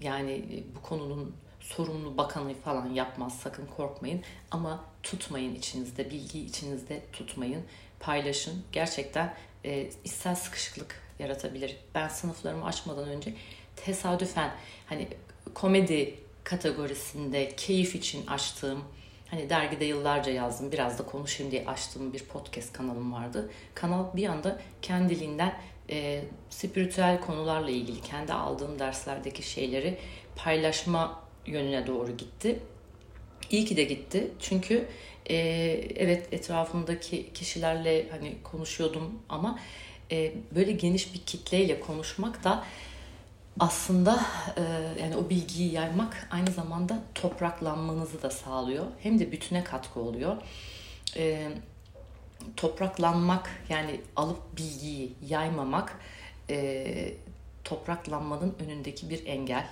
yani 0.02 0.64
bu 0.76 0.82
konunun 0.82 1.36
sorumlu 1.60 2.18
bakanı 2.18 2.54
falan 2.54 2.94
yapmaz 2.94 3.40
sakın 3.40 3.66
korkmayın 3.78 4.22
ama 4.52 4.86
tutmayın 5.04 5.56
içinizde 5.56 6.10
bilgiyi 6.10 6.46
içinizde 6.46 7.02
tutmayın 7.14 7.64
paylaşın 8.00 8.64
gerçekten 8.72 9.34
e, 9.66 9.90
içsel 10.04 10.36
sıkışıklık 10.36 11.02
yaratabilir. 11.20 11.78
Ben 11.96 12.08
sınıflarımı 12.08 12.66
açmadan 12.66 13.10
önce 13.10 13.34
tesadüfen 13.76 14.52
hani 14.86 15.08
komedi 15.54 16.16
kategorisinde 16.44 17.56
keyif 17.58 17.96
için 17.96 18.28
açtığım 18.28 18.84
hani 19.32 19.50
dergide 19.50 19.86
yıllarca 19.86 20.32
yazdım 20.32 20.72
biraz 20.72 21.00
da 21.00 21.06
konuşayım 21.06 21.52
diye 21.52 21.66
açtığım 21.66 22.14
bir 22.14 22.24
podcast 22.24 22.74
kanalım 22.74 23.14
vardı. 23.14 23.50
Kanal 23.76 24.06
bir 24.16 24.28
anda 24.28 24.60
kendiliğinden 24.82 25.54
e, 25.90 26.24
spiritüel 26.50 27.22
konularla 27.22 27.70
ilgili 27.70 28.02
kendi 28.02 28.34
aldığım 28.34 28.80
derslerdeki 28.80 29.44
şeyleri 29.44 29.98
paylaşma 30.36 31.24
yönüne 31.46 31.88
doğru 31.88 32.18
gitti. 32.18 32.60
İyi 33.52 33.66
ki 33.66 33.78
de 33.78 33.84
gitti. 33.84 34.28
Çünkü 34.40 34.88
e, 35.30 35.36
evet 35.96 36.34
etrafımdaki 36.34 37.34
kişilerle 37.34 38.10
hani 38.10 38.36
konuşuyordum 38.44 39.20
ama 39.30 39.60
e, 40.12 40.34
böyle 40.56 40.72
geniş 40.72 41.14
bir 41.14 41.20
kitleyle 41.20 41.80
konuşmak 41.80 42.44
da 42.44 42.64
aslında 43.60 44.26
e, 44.58 44.62
yani 45.02 45.18
o 45.18 45.30
bilgiyi 45.30 45.74
yaymak 45.74 46.28
aynı 46.32 46.52
zamanda 46.52 47.00
topraklanmanızı 47.16 48.22
da 48.22 48.30
sağlıyor. 48.30 48.86
Hem 49.04 49.20
de 49.20 49.32
bütüne 49.32 49.64
katkı 49.64 50.00
oluyor. 50.00 50.38
E, 51.16 51.52
topraklanmak 52.56 53.50
yani 53.70 54.02
alıp 54.16 54.58
bilgiyi 54.58 55.14
yaymamak 55.28 56.00
e, 56.50 57.14
topraklanmanın 57.64 58.56
önündeki 58.66 59.10
bir 59.10 59.26
engel. 59.26 59.68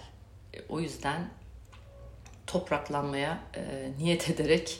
E, 0.54 0.58
o 0.70 0.80
yüzden 0.80 1.30
topraklanmaya 2.48 3.40
e, 3.56 3.92
niyet 4.00 4.30
ederek 4.30 4.80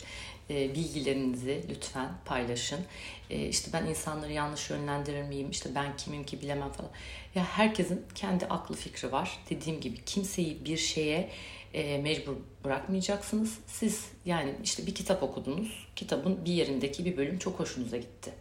e, 0.50 0.76
bilgilerinizi 0.76 1.66
lütfen 1.70 2.10
paylaşın. 2.26 2.80
E, 3.30 3.48
işte 3.48 3.74
ben 3.74 3.86
insanları 3.86 4.32
yanlış 4.32 4.70
yönlendirir 4.70 5.24
miyim? 5.24 5.50
İşte 5.52 5.76
ben 5.76 5.98
kimim 5.98 6.24
ki 6.24 6.42
bilemem 6.42 6.72
falan. 6.72 6.92
Ya 7.36 7.44
herkesin 7.44 8.06
kendi 8.16 8.46
aklı 8.46 8.76
fikri 8.76 9.12
var. 9.12 9.40
Dediğim 9.50 9.82
gibi 9.82 9.98
kimseyi 10.06 10.66
bir 10.66 10.78
şeye 10.78 11.30
e, 11.74 11.98
mecbur 11.98 12.36
bırakmayacaksınız. 12.64 13.60
Siz 13.68 14.06
yani 14.26 14.56
işte 14.64 14.88
bir 14.88 14.96
kitap 14.96 15.24
okudunuz. 15.24 15.88
Kitabın 15.96 16.46
bir 16.46 16.54
yerindeki 16.54 17.06
bir 17.06 17.18
bölüm 17.18 17.40
çok 17.40 17.60
hoşunuza 17.60 17.98
gitti. 17.98 18.32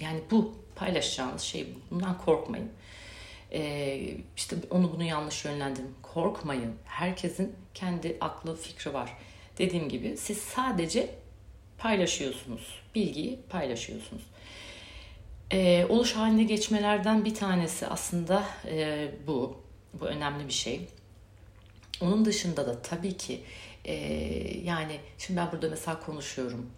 Yani 0.00 0.20
bu 0.30 0.54
paylaşacağınız 0.76 1.42
şey 1.42 1.66
bundan 1.90 2.18
korkmayın. 2.18 2.70
Ee, 3.52 4.14
işte 4.36 4.56
onu 4.70 4.92
bunu 4.92 5.02
yanlış 5.02 5.44
yönlendirin. 5.44 5.94
Korkmayın. 6.02 6.74
Herkesin 6.84 7.56
kendi 7.74 8.16
aklı 8.20 8.56
fikri 8.56 8.94
var. 8.94 9.16
Dediğim 9.58 9.88
gibi 9.88 10.16
siz 10.16 10.38
sadece 10.38 11.14
paylaşıyorsunuz. 11.82 12.80
Bilgiyi 12.94 13.40
paylaşıyorsunuz. 13.48 14.22
Ee, 15.52 15.86
oluş 15.88 16.12
haline 16.12 16.44
geçmelerden 16.44 17.24
bir 17.24 17.34
tanesi 17.34 17.86
aslında 17.86 18.44
e, 18.66 19.08
bu. 19.26 19.62
Bu 20.00 20.06
önemli 20.06 20.48
bir 20.48 20.52
şey. 20.52 20.88
Onun 22.00 22.24
dışında 22.24 22.66
da 22.66 22.82
tabii 22.82 23.16
ki 23.16 23.40
e, 23.84 23.94
yani 24.64 25.00
şimdi 25.18 25.40
ben 25.40 25.52
burada 25.52 25.68
mesela 25.68 26.00
konuşuyorum. 26.00 26.70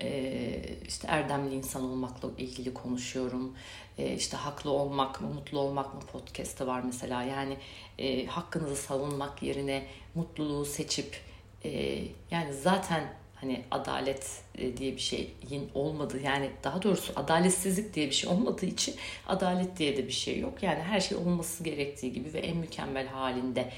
E, 0.00 0.60
işte 0.88 1.08
erdemli 1.08 1.54
insan 1.54 1.82
olmakla 1.82 2.28
ilgili 2.38 2.74
konuşuyorum. 2.74 3.56
E, 3.98 4.14
işte 4.14 4.36
haklı 4.36 4.70
olmak 4.70 5.20
mı, 5.20 5.28
mutlu 5.28 5.58
olmak 5.58 5.94
mı 5.94 6.00
podcast'ı 6.00 6.66
var 6.66 6.82
mesela. 6.84 7.22
Yani 7.22 7.56
e, 7.98 8.26
hakkınızı 8.26 8.76
savunmak 8.76 9.42
yerine 9.42 9.86
mutluluğu 10.14 10.64
seçip 10.64 11.20
e, 11.64 12.02
yani 12.30 12.54
zaten 12.62 13.21
hani 13.42 13.64
adalet 13.70 14.42
e, 14.58 14.76
diye 14.76 14.92
bir 14.92 15.00
şeyin 15.00 15.70
olmadığı 15.74 16.20
yani 16.20 16.50
daha 16.64 16.82
doğrusu 16.82 17.12
adaletsizlik 17.16 17.94
diye 17.94 18.06
bir 18.06 18.14
şey 18.14 18.30
olmadığı 18.30 18.66
için 18.66 18.94
adalet 19.26 19.78
diye 19.78 19.96
de 19.96 20.06
bir 20.06 20.12
şey 20.12 20.38
yok. 20.40 20.62
Yani 20.62 20.82
her 20.82 21.00
şey 21.00 21.18
olması 21.18 21.64
gerektiği 21.64 22.12
gibi 22.12 22.32
ve 22.32 22.38
en 22.38 22.56
mükemmel 22.56 23.06
halinde 23.06 23.72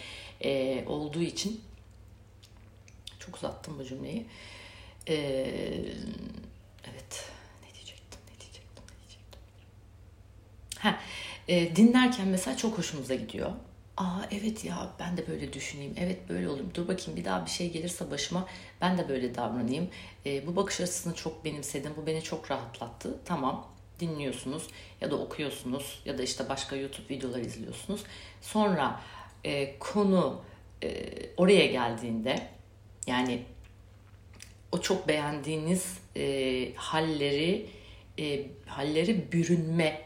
e, 0.44 0.84
olduğu 0.86 1.22
için 1.22 1.60
çok 3.18 3.36
uzattım 3.36 3.78
bu 3.78 3.84
cümleyi. 3.84 4.26
E, 5.08 5.14
evet 6.84 7.30
ne 7.62 7.74
diyecektim 7.74 8.20
ne 8.34 8.40
diyecektim 8.40 8.84
ne 8.90 9.08
diyecektim. 9.08 9.40
Ha, 10.78 11.00
dinlerken 11.76 12.28
mesela 12.28 12.56
çok 12.56 12.78
hoşumuza 12.78 13.14
gidiyor 13.14 13.52
aa 13.96 14.22
evet 14.30 14.64
ya 14.64 14.90
ben 14.98 15.16
de 15.16 15.28
böyle 15.28 15.52
düşüneyim, 15.52 15.94
evet 15.98 16.28
böyle 16.28 16.48
olayım, 16.48 16.70
dur 16.74 16.88
bakayım 16.88 17.16
bir 17.16 17.24
daha 17.24 17.44
bir 17.46 17.50
şey 17.50 17.70
gelirse 17.70 18.10
başıma 18.10 18.46
ben 18.80 18.98
de 18.98 19.08
böyle 19.08 19.34
davranayım. 19.34 19.88
E, 20.26 20.46
bu 20.46 20.56
bakış 20.56 20.80
açısını 20.80 21.14
çok 21.14 21.44
benimsedim, 21.44 21.92
bu 21.96 22.06
beni 22.06 22.22
çok 22.22 22.50
rahatlattı. 22.50 23.18
Tamam 23.24 23.68
dinliyorsunuz 24.00 24.66
ya 25.00 25.10
da 25.10 25.16
okuyorsunuz 25.16 26.02
ya 26.04 26.18
da 26.18 26.22
işte 26.22 26.48
başka 26.48 26.76
YouTube 26.76 27.14
videolar 27.14 27.40
izliyorsunuz. 27.40 28.04
Sonra 28.40 29.00
e, 29.44 29.78
konu 29.78 30.42
e, 30.82 31.10
oraya 31.36 31.66
geldiğinde 31.66 32.48
yani 33.06 33.42
o 34.72 34.80
çok 34.80 35.08
beğendiğiniz 35.08 35.98
e, 36.16 36.74
halleri 36.74 37.66
e, 38.18 38.46
halleri 38.66 39.32
bürünme 39.32 40.02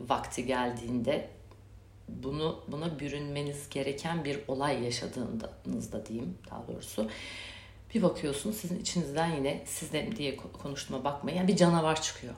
vakti 0.00 0.46
geldiğinde 0.46 1.28
bunu 2.08 2.64
buna 2.68 2.98
bürünmeniz 2.98 3.68
gereken 3.68 4.24
bir 4.24 4.38
olay 4.48 4.84
yaşadığınızda 4.84 6.06
diyeyim 6.06 6.38
daha 6.50 6.68
doğrusu 6.68 7.10
bir 7.94 8.02
bakıyorsunuz 8.02 8.56
sizin 8.56 8.80
içinizden 8.80 9.36
yine 9.36 9.62
sizden 9.66 10.16
diye 10.16 10.36
konuştuğuma 10.36 11.04
bakmayın 11.04 11.38
yani 11.38 11.48
bir 11.48 11.56
canavar 11.56 12.02
çıkıyor. 12.02 12.34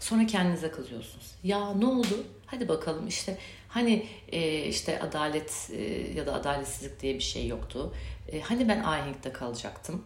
Sonra 0.00 0.26
kendinize 0.26 0.70
kızıyorsunuz. 0.70 1.34
Ya 1.42 1.74
ne 1.74 1.86
oldu? 1.86 2.24
Hadi 2.46 2.68
bakalım 2.68 3.08
işte 3.08 3.38
hani 3.68 4.06
e, 4.32 4.64
işte 4.64 5.00
adalet 5.00 5.70
e, 5.72 5.82
ya 6.16 6.26
da 6.26 6.34
adaletsizlik 6.34 7.00
diye 7.00 7.14
bir 7.14 7.20
şey 7.20 7.46
yoktu. 7.46 7.94
E, 8.32 8.40
hani 8.40 8.68
ben 8.68 8.80
ahenkte 8.80 9.32
kalacaktım. 9.32 10.04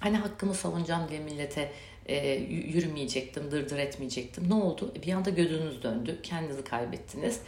Hani 0.00 0.16
hakkımı 0.16 0.54
savunacağım 0.54 1.08
diye 1.08 1.20
millete 1.20 1.72
e, 2.06 2.34
yürümeyecektim, 2.48 3.50
dırdır 3.50 3.78
etmeyecektim. 3.78 4.50
Ne 4.50 4.54
oldu? 4.54 4.94
Bir 5.06 5.12
anda 5.12 5.30
gözünüz 5.30 5.82
döndü, 5.82 6.18
kendinizi 6.22 6.64
kaybettiniz. 6.64 7.40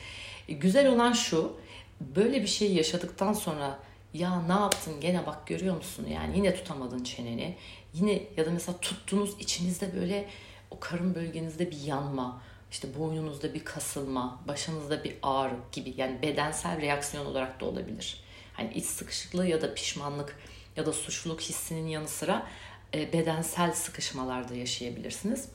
E, 0.49 0.53
güzel 0.53 0.89
olan 0.89 1.13
şu, 1.13 1.53
böyle 2.01 2.43
bir 2.43 2.47
şey 2.47 2.73
yaşadıktan 2.73 3.33
sonra 3.33 3.79
ya 4.15 4.43
ne 4.43 4.53
yaptın 4.53 5.01
gene 5.01 5.27
bak 5.27 5.47
görüyor 5.47 5.77
musun 5.77 6.07
yani 6.13 6.37
yine 6.37 6.55
tutamadın 6.55 7.05
çeneni. 7.05 7.57
Yine 7.95 8.23
ya 8.37 8.47
da 8.47 8.51
mesela 8.51 8.79
tuttunuz 8.79 9.31
içinizde 9.41 9.97
böyle 10.01 10.29
o 10.71 10.81
karın 10.81 11.15
bölgenizde 11.15 11.71
bir 11.71 11.81
yanma, 11.81 12.43
işte 12.71 12.89
boynunuzda 12.99 13.55
bir 13.55 13.65
kasılma, 13.65 14.41
başınızda 14.49 15.05
bir 15.05 15.15
ağrı 15.23 15.55
gibi 15.73 15.95
yani 15.97 16.23
bedensel 16.23 16.81
reaksiyon 16.81 17.27
olarak 17.27 17.61
da 17.61 17.65
olabilir. 17.65 18.21
Hani 18.53 18.75
iç 18.75 18.85
sıkışıklığı 18.85 19.47
ya 19.47 19.63
da 19.63 19.75
pişmanlık 19.75 20.37
ya 20.77 20.87
da 20.87 20.93
suçluluk 20.93 21.41
hissinin 21.41 21.89
yanı 21.89 22.09
sıra 22.09 22.47
e, 22.95 23.13
bedensel 23.13 23.73
sıkışmalarda 23.73 24.55
yaşayabilirsiniz. 24.55 25.49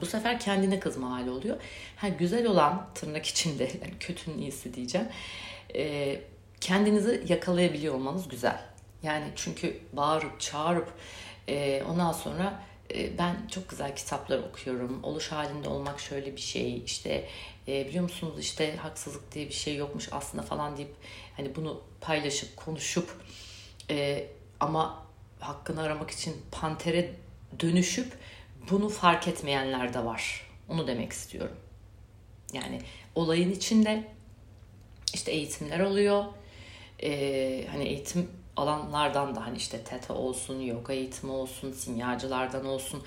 Bu 0.00 0.06
sefer 0.06 0.40
kendine 0.40 0.80
kızma 0.80 1.10
hali 1.10 1.30
oluyor. 1.30 1.56
Ha, 1.96 2.08
güzel 2.08 2.46
olan 2.46 2.86
tırnak 2.94 3.26
içinde, 3.26 3.62
yani 3.82 3.94
kötünün 4.00 4.38
iyisi 4.38 4.74
diyeceğim. 4.74 5.08
E, 5.74 6.20
kendinizi 6.60 7.24
yakalayabiliyor 7.28 7.94
olmanız 7.94 8.28
güzel. 8.28 8.60
Yani 9.02 9.24
çünkü 9.36 9.80
bağırıp 9.92 10.40
çağırıp 10.40 10.92
e, 11.48 11.82
ondan 11.82 12.12
sonra 12.12 12.62
e, 12.94 13.18
ben 13.18 13.36
çok 13.50 13.68
güzel 13.68 13.96
kitaplar 13.96 14.38
okuyorum. 14.38 15.04
Oluş 15.04 15.32
halinde 15.32 15.68
olmak 15.68 16.00
şöyle 16.00 16.36
bir 16.36 16.40
şey. 16.40 16.82
İşte 16.84 17.28
e, 17.68 17.88
biliyor 17.88 18.02
musunuz 18.02 18.40
işte 18.40 18.76
haksızlık 18.76 19.32
diye 19.32 19.48
bir 19.48 19.54
şey 19.54 19.76
yokmuş 19.76 20.08
aslında 20.12 20.42
falan 20.42 20.76
deyip 20.76 20.94
hani 21.36 21.56
bunu 21.56 21.82
paylaşıp 22.00 22.56
konuşup 22.56 23.10
e, 23.90 24.26
ama 24.60 25.07
hakkını 25.40 25.82
aramak 25.82 26.10
için 26.10 26.36
pantere 26.50 27.14
dönüşüp 27.60 28.18
bunu 28.70 28.88
fark 28.88 29.28
etmeyenler 29.28 29.94
de 29.94 30.04
var. 30.04 30.46
Onu 30.68 30.86
demek 30.86 31.12
istiyorum. 31.12 31.56
Yani 32.52 32.80
olayın 33.14 33.50
içinde 33.50 34.04
işte 35.14 35.32
eğitimler 35.32 35.80
oluyor. 35.80 36.24
Ee, 37.02 37.66
hani 37.70 37.84
eğitim 37.84 38.30
alanlardan 38.56 39.34
da 39.34 39.46
hani 39.46 39.56
işte 39.56 39.84
teta 39.84 40.14
olsun, 40.14 40.60
yoga 40.60 40.92
eğitimi 40.92 41.32
olsun, 41.32 41.72
simyacılardan 41.72 42.64
olsun 42.64 43.02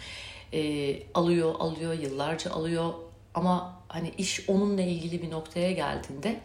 e, 0.53 1.03
alıyor, 1.13 1.55
alıyor, 1.59 1.93
yıllarca 1.93 2.51
alıyor. 2.51 2.93
Ama 3.33 3.81
hani 3.87 4.13
iş 4.17 4.49
onunla 4.49 4.81
ilgili 4.81 5.21
bir 5.21 5.31
noktaya 5.31 5.71
geldiğinde 5.71 6.39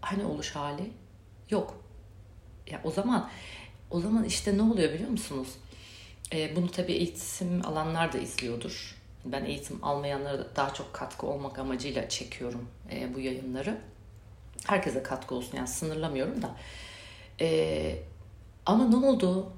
hani 0.00 0.24
oluş 0.24 0.56
hali 0.56 0.90
yok. 1.50 1.84
Ya 2.70 2.80
o 2.84 2.90
zaman 2.90 3.30
o 3.90 4.00
zaman 4.00 4.24
işte 4.24 4.58
ne 4.58 4.62
oluyor 4.62 4.92
biliyor 4.92 5.10
musunuz? 5.10 5.48
E, 6.32 6.56
bunu 6.56 6.70
tabii 6.70 6.92
eğitim 6.92 7.66
alanlar 7.66 8.12
da 8.12 8.18
izliyordur. 8.18 8.94
Ben 9.24 9.44
eğitim 9.44 9.84
almayanlara 9.84 10.56
daha 10.56 10.74
çok 10.74 10.94
katkı 10.94 11.26
olmak 11.26 11.58
amacıyla 11.58 12.08
çekiyorum 12.08 12.68
e, 12.92 13.14
bu 13.14 13.20
yayınları. 13.20 13.78
Herkese 14.66 15.02
katkı 15.02 15.34
olsun 15.34 15.56
yani 15.56 15.68
sınırlamıyorum 15.68 16.42
da. 16.42 16.56
E, 17.40 17.98
ama 18.66 18.84
ne 18.84 18.96
oldu? 18.96 19.52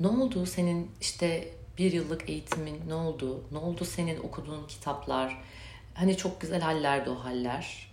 Ne 0.00 0.08
oldu 0.08 0.46
senin 0.46 0.90
işte 1.00 1.48
bir 1.78 1.92
yıllık 1.92 2.28
eğitimin 2.30 2.80
ne 2.88 2.94
oldu? 2.94 3.44
Ne 3.52 3.58
oldu 3.58 3.84
senin 3.84 4.18
okuduğun 4.20 4.66
kitaplar? 4.66 5.38
Hani 5.94 6.16
çok 6.16 6.40
güzel 6.40 6.60
hallerdi 6.60 7.10
o 7.10 7.14
haller. 7.14 7.92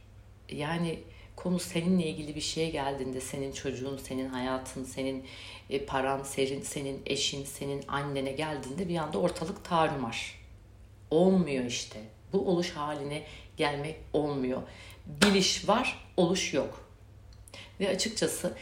Yani 0.50 1.00
konu 1.44 1.60
seninle 1.60 2.08
ilgili 2.08 2.36
bir 2.36 2.42
şeye 2.42 2.70
geldiğinde 2.70 3.22
senin 3.22 3.52
çocuğun, 3.52 3.98
senin 3.98 4.30
hayatın, 4.30 4.84
senin 4.84 5.26
e, 5.70 5.86
paran, 5.86 6.24
senin, 6.24 6.62
senin 6.62 7.02
eşin, 7.06 7.46
senin 7.46 7.84
annene 7.88 8.32
geldiğinde 8.32 8.90
bir 8.90 8.98
anda 8.98 9.18
ortalık 9.18 9.66
tarumar. 9.66 10.40
Olmuyor 11.12 11.66
işte. 11.66 12.00
Bu 12.34 12.50
oluş 12.50 12.72
haline 12.72 13.24
gelmek 13.58 13.96
olmuyor. 14.14 14.62
Biliş 15.06 15.68
var, 15.68 16.10
oluş 16.18 16.54
yok. 16.54 16.90
Ve 17.80 17.90
açıkçası 17.90 18.58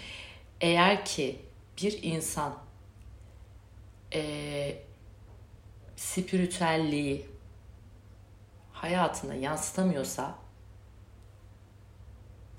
eğer 0.62 1.06
ki 1.06 1.40
bir 1.82 2.04
insan 2.04 2.58
e, 4.14 4.76
spiritüelliği 5.96 7.26
hayatına 8.74 9.36
yansıtamıyorsa 9.36 10.41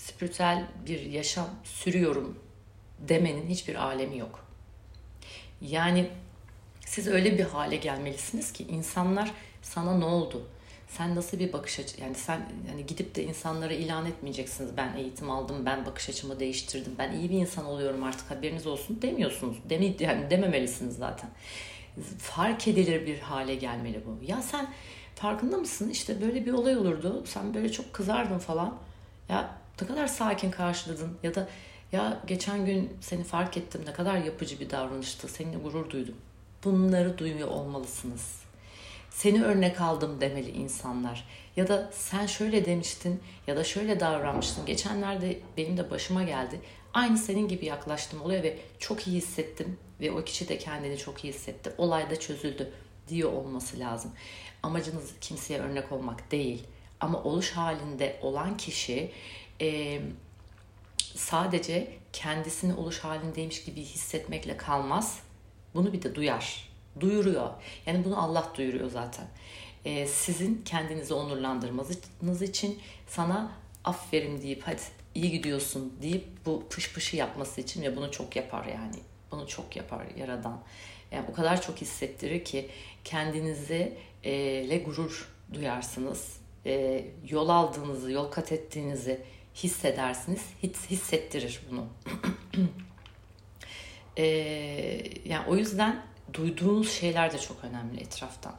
spiritüel 0.07 0.67
bir 0.87 1.01
yaşam 1.01 1.51
sürüyorum 1.65 2.39
demenin 2.99 3.47
hiçbir 3.47 3.75
alemi 3.75 4.19
yok. 4.19 4.45
Yani 5.61 6.11
siz 6.87 7.09
öyle 7.09 7.39
bir 7.39 7.45
hale 7.45 7.77
gelmelisiniz 7.77 8.53
ki 8.53 8.65
insanlar 8.65 9.33
sana 9.63 9.99
ne 9.99 10.05
oldu? 10.05 10.47
Sen 10.89 11.15
nasıl 11.15 11.39
bir 11.39 11.53
bakış 11.53 11.81
açı 11.81 12.01
yani 12.01 12.15
sen 12.15 12.49
yani 12.69 12.87
gidip 12.87 13.15
de 13.15 13.25
insanlara 13.25 13.73
ilan 13.73 14.07
etmeyeceksiniz. 14.07 14.77
Ben 14.77 14.97
eğitim 14.97 15.31
aldım, 15.31 15.67
ben 15.67 15.87
bakış 15.87 16.09
açımı 16.09 16.41
değiştirdim. 16.41 16.95
Ben 16.99 17.13
iyi 17.13 17.31
bir 17.31 17.37
insan 17.39 17.65
oluyorum 17.65 18.03
artık 18.05 18.31
haberiniz 18.31 18.67
olsun 18.67 19.03
demiyorsunuz. 19.03 19.57
Demi, 19.71 19.97
yani 20.01 20.31
dememelisiniz 20.31 20.97
zaten. 20.97 21.31
Fark 22.19 22.69
edilir 22.69 23.07
bir 23.07 23.19
hale 23.19 23.55
gelmeli 23.55 24.03
bu. 24.07 24.25
Ya 24.27 24.43
sen 24.43 24.71
farkında 25.15 25.57
mısın? 25.57 25.91
İşte 25.91 26.21
böyle 26.23 26.47
bir 26.47 26.53
olay 26.53 26.77
olurdu. 26.77 27.25
Sen 27.27 27.55
böyle 27.55 27.73
çok 27.73 27.93
kızardın 27.93 28.39
falan. 28.39 28.79
Ya 29.29 29.62
ne 29.81 29.87
kadar 29.87 30.07
sakin 30.07 30.51
karşıladın 30.51 31.19
ya 31.23 31.35
da 31.35 31.49
ya 31.93 32.21
geçen 32.27 32.67
gün 32.67 32.97
seni 33.01 33.25
fark 33.25 33.57
ettim 33.57 33.83
ne 33.87 33.93
kadar 33.93 34.17
yapıcı 34.17 34.61
bir 34.61 34.71
davranıştı 34.71 35.29
seninle 35.29 35.59
gurur 35.59 35.91
duydum. 35.91 36.15
Bunları 36.65 37.19
duyuyor 37.19 37.49
olmalısınız. 37.49 38.43
Seni 39.11 39.45
örnek 39.45 39.81
aldım 39.81 40.21
demeli 40.21 40.51
insanlar. 40.51 41.25
Ya 41.57 41.69
da 41.69 41.91
sen 41.93 42.27
şöyle 42.27 42.65
demiştin 42.65 43.21
ya 43.47 43.57
da 43.57 43.65
şöyle 43.65 44.01
davranmıştın. 44.01 44.67
Geçenlerde 44.67 45.41
benim 45.57 45.77
de 45.77 45.91
başıma 45.91 46.23
geldi. 46.23 46.61
Aynı 46.95 47.19
senin 47.19 47.49
gibi 47.49 47.67
yaklaştım 47.67 48.23
oluyor 48.23 48.43
ve 48.43 48.59
çok 48.79 49.07
iyi 49.07 49.17
hissettim 49.17 49.79
ve 50.01 50.13
o 50.13 50.25
kişi 50.25 50.49
de 50.49 50.59
kendini 50.59 50.99
çok 50.99 51.25
iyi 51.25 51.33
hissetti. 51.33 51.73
Olay 51.79 52.11
da 52.11 52.21
çözüldü 52.21 52.73
diyor 53.09 53.33
olması 53.33 53.79
lazım. 53.79 54.13
Amacınız 54.63 55.11
kimseye 55.21 55.61
örnek 55.61 55.93
olmak 55.93 56.31
değil. 56.33 56.63
Ama 57.01 57.23
oluş 57.23 57.51
halinde 57.51 58.19
olan 58.23 58.57
kişi 58.57 59.13
e, 59.63 60.01
sadece 61.15 61.89
kendisini 62.13 62.75
oluş 62.75 62.99
halindeymiş 62.99 63.65
gibi 63.65 63.81
hissetmekle 63.81 64.57
kalmaz. 64.57 65.19
Bunu 65.75 65.93
bir 65.93 66.03
de 66.03 66.15
duyar. 66.15 66.69
Duyuruyor. 67.01 67.51
Yani 67.87 68.05
bunu 68.05 68.23
Allah 68.23 68.53
duyuruyor 68.57 68.91
zaten. 68.91 69.27
E, 69.85 70.07
sizin 70.07 70.63
kendinizi 70.65 71.15
onurlandırmanız 71.15 72.43
için 72.43 72.79
sana 73.09 73.53
aferin 73.85 74.43
deyip 74.43 74.63
hadi 74.63 74.83
iyi 75.15 75.31
gidiyorsun 75.31 75.93
deyip 76.03 76.27
bu 76.47 76.65
pış 76.71 76.93
pışı 76.93 77.17
yapması 77.17 77.61
için 77.61 77.83
ve 77.83 77.97
bunu 77.97 78.11
çok 78.11 78.37
yapar 78.37 78.65
yani. 78.65 78.97
Bunu 79.31 79.47
çok 79.47 79.77
yapar 79.77 80.07
yaradan. 80.17 80.61
Yani 81.11 81.27
o 81.31 81.33
kadar 81.33 81.63
çok 81.63 81.77
hissettirir 81.77 82.45
ki 82.45 82.69
kendinizi 83.05 83.99
e, 84.25 84.33
le 84.69 84.79
gurur 84.79 85.29
duyarsınız. 85.55 86.37
E, 86.67 87.05
yol 87.29 87.49
aldığınızı, 87.49 88.11
yol 88.11 88.31
kat 88.31 88.53
ettiğinizi 88.53 89.21
hissedersiniz. 89.55 90.43
Hiss, 90.63 90.91
hissettirir 90.91 91.61
bunu. 91.71 91.87
ee, 94.17 94.25
yani 95.25 95.49
o 95.49 95.57
yüzden 95.57 96.03
duyduğunuz 96.35 96.93
şeyler 96.93 97.33
de 97.33 97.39
çok 97.39 97.65
önemli 97.65 98.01
etraftan. 98.01 98.55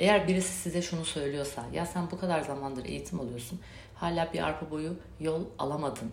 Eğer 0.00 0.28
birisi 0.28 0.52
size 0.52 0.82
şunu 0.82 1.04
söylüyorsa 1.04 1.64
ya 1.72 1.86
sen 1.86 2.10
bu 2.10 2.18
kadar 2.18 2.40
zamandır 2.40 2.84
eğitim 2.84 3.20
alıyorsun 3.20 3.60
hala 3.94 4.32
bir 4.32 4.42
arpa 4.42 4.70
boyu 4.70 4.96
yol 5.20 5.44
alamadın. 5.58 6.12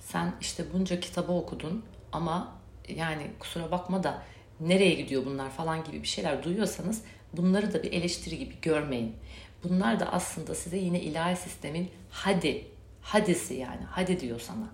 Sen 0.00 0.34
işte 0.40 0.64
bunca 0.72 1.00
kitabı 1.00 1.32
okudun 1.32 1.84
ama 2.12 2.58
yani 2.88 3.30
kusura 3.38 3.70
bakma 3.70 4.02
da 4.02 4.22
nereye 4.60 4.94
gidiyor 4.94 5.26
bunlar 5.26 5.50
falan 5.50 5.84
gibi 5.84 6.02
bir 6.02 6.08
şeyler 6.08 6.42
duyuyorsanız 6.42 7.02
bunları 7.32 7.72
da 7.72 7.82
bir 7.82 7.92
eleştiri 7.92 8.38
gibi 8.38 8.54
görmeyin. 8.62 9.16
Bunlar 9.64 10.00
da 10.00 10.12
aslında 10.12 10.54
size 10.54 10.76
yine 10.76 11.00
ilahi 11.00 11.36
sistemin 11.36 11.90
hadi, 12.10 12.66
hadisi 13.08 13.54
yani 13.54 13.84
hadi 13.90 14.20
diyor 14.20 14.40
sana. 14.40 14.68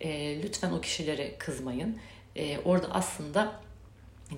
E, 0.00 0.42
lütfen 0.42 0.72
o 0.72 0.80
kişilere 0.80 1.38
kızmayın. 1.38 1.98
E, 2.36 2.58
orada 2.58 2.86
aslında 2.90 3.60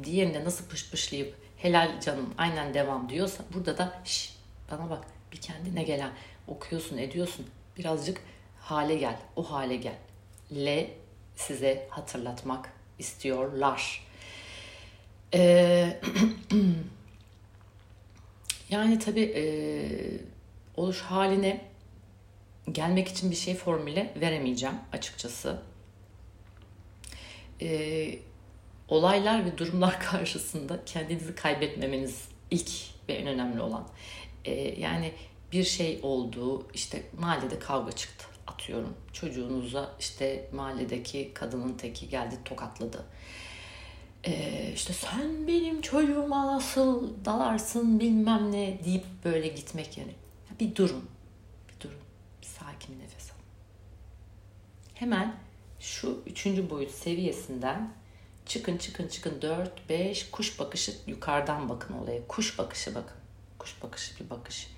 diğerinde 0.05 0.45
nasıl 0.45 0.69
pışpışlayıp 0.69 1.35
helal 1.57 2.01
canım 2.01 2.35
aynen 2.39 2.75
devam 2.75 3.09
diyorsa 3.09 3.45
burada 3.55 3.79
da 3.79 4.01
şş, 4.05 4.37
bana 4.71 4.91
bak 4.91 5.05
bir 5.33 5.37
kendine 5.37 5.83
gelen 5.83 6.11
okuyorsun 6.49 6.99
ediyorsun 6.99 7.47
birazcık 7.79 8.21
hale 8.61 8.97
gel 8.97 9.17
o 9.37 9.51
hale 9.51 9.77
gel. 9.77 9.97
L 10.53 10.91
size 11.37 11.87
hatırlatmak 11.91 12.73
istiyorlar. 12.99 14.07
Ee, 15.35 16.01
yani 18.71 18.99
tabii 18.99 19.33
e, 19.37 19.45
oluş 20.77 21.01
haline 21.01 21.76
gelmek 22.73 23.09
için 23.09 23.31
bir 23.31 23.37
şey 23.37 23.55
formüle 23.55 24.15
veremeyeceğim 24.21 24.77
açıkçası. 24.93 25.63
Ee, 27.61 28.19
olaylar 28.89 29.45
ve 29.45 29.59
durumlar 29.59 30.01
karşısında 30.11 30.85
kendinizi 30.85 31.35
kaybetmemeniz 31.35 32.29
ilk 32.51 32.71
ve 33.09 33.13
en 33.13 33.27
önemli 33.27 33.61
olan. 33.61 33.89
Ee, 34.45 34.81
yani 34.81 35.13
bir 35.53 35.65
şey 35.65 36.01
oldu, 36.03 36.67
işte 36.75 37.03
mahallede 37.19 37.59
kavga 37.59 37.93
çıktı 37.93 38.27
atıyorum. 38.47 38.95
Çocuğunuza 39.13 39.95
işte 40.01 40.49
mahalledeki 40.53 41.31
kadının 41.35 41.75
teki 41.75 42.09
geldi 42.09 42.35
tokatladı. 42.45 43.05
Ee, 44.27 44.73
işte 44.75 44.93
sen 44.93 45.49
benim 45.49 45.81
çocuğuma 45.81 46.47
nasıl 46.47 47.13
dalarsın 47.25 48.01
bilmem 48.01 48.53
ne 48.53 48.79
deyip 48.85 49.05
böyle 49.25 49.49
gitmek 49.49 49.99
yani. 49.99 50.13
Bir 50.61 50.75
durun, 50.75 51.05
sakin 52.87 53.01
nefes 53.01 53.31
alın. 53.31 53.41
Hemen 54.95 55.37
şu 55.81 56.23
üçüncü 56.27 56.71
boyut 56.71 56.91
seviyesinden 56.91 57.93
çıkın 58.47 58.77
çıkın 58.77 59.09
çıkın 59.09 59.43
4 59.43 59.89
5 59.89 60.31
kuş 60.31 60.59
bakışı 60.59 60.93
yukarıdan 61.07 61.69
bakın 61.69 61.95
olaya. 61.95 62.27
Kuş 62.29 62.59
bakışı 62.59 62.95
bakın. 62.95 63.17
Kuş 63.59 63.83
bakışı 63.83 64.25
bir 64.25 64.31
bakış. 64.31 64.71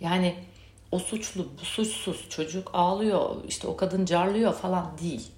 Yani 0.00 0.44
o 0.92 0.98
suçlu, 0.98 1.48
bu 1.60 1.64
suçsuz, 1.64 2.28
çocuk 2.28 2.70
ağlıyor, 2.72 3.44
işte 3.48 3.68
o 3.68 3.76
kadın 3.76 4.04
carlıyor 4.04 4.54
falan 4.54 4.98
değil. 4.98 5.30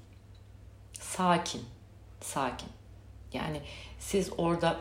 Sakin, 0.92 1.62
sakin. 2.20 2.68
Yani 3.32 3.60
siz 3.98 4.30
orada 4.38 4.80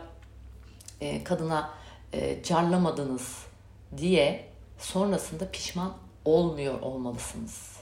e, 1.00 1.24
kadına 1.24 1.70
e, 2.12 2.42
carlamadınız 2.42 3.46
diye 3.96 4.52
sonrasında 4.78 5.50
pişman 5.50 5.96
olmuyor 6.30 6.80
olmalısınız. 6.80 7.76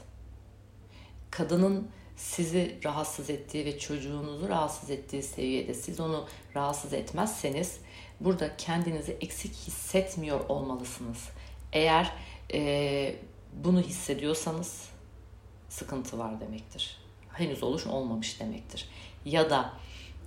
Kadının 1.30 1.88
sizi 2.16 2.78
rahatsız 2.84 3.30
ettiği 3.30 3.64
ve 3.64 3.78
çocuğunuzu 3.78 4.48
rahatsız 4.48 4.90
ettiği 4.90 5.22
seviyede 5.22 5.74
siz 5.74 6.00
onu 6.00 6.26
rahatsız 6.54 6.92
etmezseniz 6.92 7.80
burada 8.20 8.56
kendinizi 8.56 9.12
eksik 9.12 9.54
hissetmiyor 9.54 10.40
olmalısınız. 10.48 11.28
Eğer 11.72 12.12
e, 12.52 13.16
bunu 13.52 13.80
hissediyorsanız 13.80 14.88
sıkıntı 15.68 16.18
var 16.18 16.40
demektir. 16.40 16.98
Henüz 17.32 17.62
oluş 17.62 17.86
olmamış 17.86 18.40
demektir. 18.40 18.88
Ya 19.24 19.50
da 19.50 19.72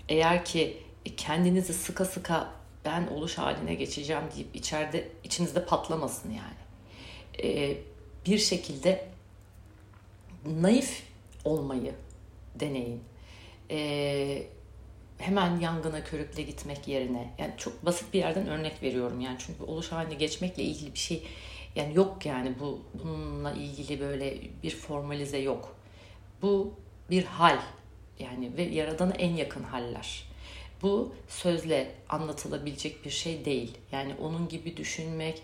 eğer 0.09 0.45
ki 0.45 0.83
kendinizi 1.17 1.73
sıka 1.73 2.05
sıka 2.05 2.51
ben 2.85 3.07
oluş 3.07 3.37
haline 3.37 3.75
geçeceğim 3.75 4.23
deyip 4.35 4.55
içeride 4.55 5.11
içinizde 5.23 5.65
patlamasın 5.65 6.31
yani. 6.31 6.61
E, 7.43 7.77
bir 8.25 8.37
şekilde 8.37 9.07
naif 10.45 11.03
olmayı 11.45 11.93
deneyin. 12.55 13.03
E, 13.71 14.43
hemen 15.17 15.59
yangına 15.59 16.03
körükle 16.03 16.43
gitmek 16.43 16.87
yerine 16.87 17.33
yani 17.37 17.53
çok 17.57 17.85
basit 17.85 18.13
bir 18.13 18.19
yerden 18.19 18.47
örnek 18.47 18.83
veriyorum 18.83 19.21
yani 19.21 19.37
çünkü 19.39 19.63
oluş 19.63 19.91
haline 19.91 20.13
geçmekle 20.13 20.63
ilgili 20.63 20.93
bir 20.93 20.99
şey 20.99 21.27
yani 21.75 21.95
yok 21.95 22.25
yani 22.25 22.53
bu 22.59 22.79
bununla 23.03 23.51
ilgili 23.51 23.99
böyle 23.99 24.37
bir 24.63 24.75
formalize 24.75 25.37
yok. 25.37 25.75
Bu 26.41 26.73
bir 27.09 27.23
hal 27.23 27.59
yani 28.19 28.57
ve 28.57 28.63
yaradana 28.63 29.13
en 29.13 29.35
yakın 29.35 29.63
haller. 29.63 30.23
Bu 30.81 31.13
sözle 31.27 31.91
anlatılabilecek 32.09 33.05
bir 33.05 33.09
şey 33.09 33.45
değil. 33.45 33.77
Yani 33.91 34.15
onun 34.21 34.47
gibi 34.47 34.77
düşünmek, 34.77 35.41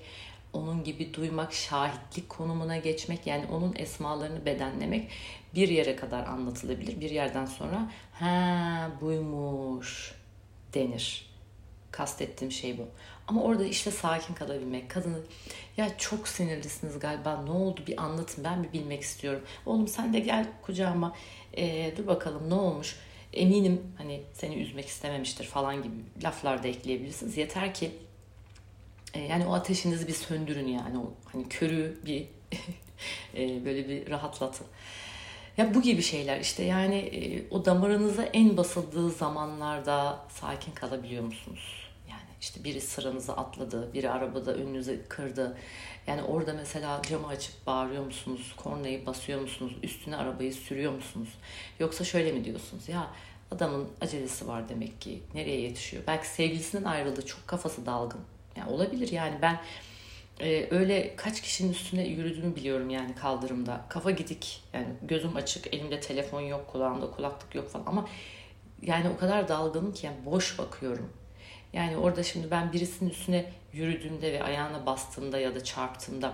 onun 0.54 0.84
gibi 0.84 1.14
duymak, 1.14 1.54
şahitlik 1.54 2.30
konumuna 2.30 2.78
geçmek 2.78 3.28
yani 3.28 3.46
onun 3.52 3.76
esmalarını 3.76 4.46
bedenlemek 4.46 5.12
bir 5.56 5.70
yere 5.70 5.96
kadar 5.96 6.26
anlatılabilir. 6.26 7.00
Bir 7.02 7.10
yerden 7.10 7.46
sonra 7.46 7.92
ha 8.14 8.92
buymuş 9.02 10.16
denir. 10.74 11.28
Kastettiğim 11.92 12.52
şey 12.52 12.78
bu. 12.78 12.88
Ama 13.28 13.44
orada 13.44 13.66
işte 13.66 13.92
sakin 13.92 14.34
kalabilmek. 14.34 14.90
Kadını 14.90 15.20
ya 15.78 15.98
çok 15.98 16.28
sinirlisiniz 16.28 17.00
galiba 17.00 17.42
ne 17.42 17.52
oldu 17.52 17.82
bir 17.88 18.04
anlatın 18.04 18.44
ben 18.44 18.64
bir 18.64 18.74
bilmek 18.74 19.02
istiyorum. 19.02 19.42
Oğlum 19.66 19.88
sen 19.88 20.14
de 20.14 20.20
gel 20.20 20.48
kucağıma 20.62 21.16
e, 21.54 21.94
dur 21.98 22.08
bakalım 22.08 22.50
ne 22.50 22.54
olmuş. 22.54 22.96
Eminim 23.34 23.82
hani 23.98 24.22
seni 24.34 24.56
üzmek 24.56 24.88
istememiştir 24.88 25.46
falan 25.46 25.84
gibi 25.84 25.96
laflar 26.24 26.64
da 26.64 26.68
ekleyebilirsiniz. 26.68 27.38
Yeter 27.38 27.74
ki 27.74 27.92
e, 29.18 29.22
yani 29.22 29.46
o 29.46 29.54
ateşinizi 29.54 30.08
bir 30.08 30.14
söndürün 30.14 30.68
yani 30.68 30.98
o 30.98 31.14
hani 31.32 31.50
körü 31.50 32.00
bir 32.06 32.28
e, 33.36 33.66
böyle 33.66 33.90
bir 33.90 34.10
rahatlatın. 34.10 34.68
Ya 35.58 35.74
bu 35.74 35.82
gibi 35.82 36.02
şeyler 36.02 36.40
işte 36.40 36.64
yani 36.64 36.96
e, 36.96 37.50
o 37.52 37.66
damarınıza 37.66 38.24
en 38.24 38.58
basıldığı 38.58 39.10
zamanlarda 39.10 40.20
sakin 40.30 40.72
kalabiliyor 40.72 41.24
musunuz? 41.24 41.88
İşte 42.42 42.64
biri 42.64 42.82
sıranızı 42.82 43.34
atladı, 43.34 43.94
biri 43.94 44.10
arabada 44.10 44.54
önünüzü 44.54 45.02
kırdı. 45.10 45.58
Yani 46.08 46.24
orada 46.24 46.54
mesela 46.54 47.02
camı 47.10 47.28
açıp 47.28 47.68
bağırıyor 47.68 48.06
musunuz, 48.06 48.54
kornayı 48.58 49.06
basıyor 49.06 49.42
musunuz, 49.42 49.74
üstüne 49.84 50.16
arabayı 50.16 50.54
sürüyor 50.54 50.92
musunuz? 50.92 51.30
Yoksa 51.80 52.04
şöyle 52.04 52.32
mi 52.32 52.46
diyorsunuz? 52.46 52.90
Ya 52.90 53.08
adamın 53.52 53.90
acelesi 54.02 54.48
var 54.48 54.70
demek 54.70 55.02
ki 55.02 55.22
nereye 55.34 55.62
yetişiyor? 55.62 56.04
Belki 56.08 56.28
sevgilisinden 56.28 56.84
ayrıldı, 56.84 57.26
çok 57.26 57.48
kafası 57.48 57.86
dalgın. 57.86 58.22
Yani 58.58 58.72
olabilir 58.72 59.12
yani 59.12 59.36
ben 59.42 59.60
e, 60.40 60.68
öyle 60.72 61.16
kaç 61.16 61.42
kişinin 61.42 61.72
üstüne 61.72 62.08
yürüdüğümü 62.08 62.56
biliyorum 62.56 62.90
yani 62.90 63.16
kaldırımda. 63.16 63.82
Kafa 63.90 64.12
gidik 64.12 64.64
yani 64.74 64.88
gözüm 65.02 65.36
açık, 65.36 65.74
elimde 65.74 66.00
telefon 66.00 66.42
yok, 66.42 66.68
kulağımda 66.68 67.12
kulaklık 67.12 67.56
yok 67.56 67.70
falan 67.70 67.86
ama 67.86 68.08
yani 68.82 69.10
o 69.10 69.18
kadar 69.18 69.48
dalgınım 69.48 69.94
ki 69.94 70.06
yani 70.06 70.18
boş 70.26 70.60
bakıyorum. 70.60 71.14
Yani 71.74 71.98
orada 71.98 72.24
şimdi 72.24 72.52
ben 72.52 72.74
birisinin 72.74 73.10
üstüne 73.10 73.46
yürüdüğümde 73.74 74.34
ve 74.34 74.44
ayağına 74.44 74.86
bastığımda 74.86 75.40
ya 75.40 75.56
da 75.56 75.64
çarptığımda 75.64 76.34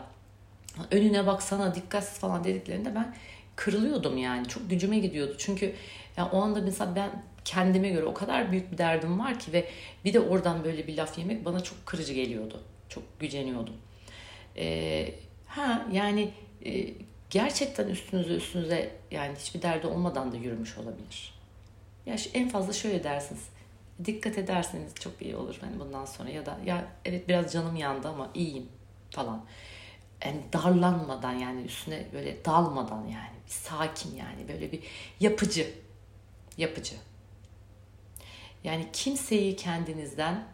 önüne 0.92 1.28
baksana 1.28 1.76
dikkatsiz 1.76 2.20
falan 2.20 2.44
dediklerinde 2.44 2.96
ben 2.96 3.16
kırılıyordum 3.56 4.18
yani. 4.18 4.48
Çok 4.48 4.70
gücüme 4.70 5.00
gidiyordu. 5.00 5.36
Çünkü 5.38 5.76
yani 6.18 6.30
o 6.32 6.42
anda 6.42 6.62
mesela 6.62 6.96
ben 6.96 7.24
kendime 7.46 7.90
göre 7.90 8.06
o 8.06 8.14
kadar 8.14 8.52
büyük 8.52 8.72
bir 8.72 8.78
derdim 8.78 9.20
var 9.20 9.40
ki 9.40 9.54
ve 9.54 9.70
bir 10.06 10.14
de 10.14 10.20
oradan 10.20 10.64
böyle 10.64 10.88
bir 10.88 10.98
laf 10.98 11.18
yemek 11.18 11.46
bana 11.46 11.64
çok 11.64 11.86
kırıcı 11.86 12.14
geliyordu. 12.14 12.64
Çok 12.90 13.20
güceniyordum. 13.20 13.76
Ee, 14.58 15.16
ha 15.48 15.88
yani 15.92 16.32
e, 16.66 16.94
gerçekten 17.30 17.88
üstünüze 17.88 18.34
üstünüze 18.34 18.92
yani 19.12 19.36
hiçbir 19.40 19.62
derdi 19.62 19.88
olmadan 19.88 20.32
da 20.32 20.38
yürümüş 20.38 20.78
olabilir. 20.78 21.34
Ya 22.06 22.16
en 22.34 22.50
fazla 22.50 22.74
şöyle 22.74 23.04
dersiniz 23.04 23.42
dikkat 24.06 24.38
ederseniz 24.38 24.96
çok 24.96 25.22
iyi 25.22 25.36
olur 25.36 25.58
hani 25.62 25.80
bundan 25.80 26.06
sonra 26.06 26.30
ya 26.30 26.46
da 26.46 26.60
ya 26.66 26.86
evet 27.06 27.28
biraz 27.28 27.54
canım 27.54 27.76
yandı 27.76 28.08
ama 28.08 28.30
iyiyim 28.34 28.68
falan. 29.10 29.46
Yani 30.26 30.42
darlanmadan 30.54 31.34
yani 31.34 31.62
üstüne 31.62 32.06
böyle 32.14 32.46
dalmadan 32.46 33.02
yani 33.02 33.34
bir 33.46 33.52
sakin 33.52 34.16
yani 34.16 34.48
böyle 34.48 34.72
bir 34.72 34.80
yapıcı 35.20 35.74
yapıcı. 36.58 36.96
Yani 38.64 38.88
kimseyi 38.94 39.56
kendinizden 39.56 40.48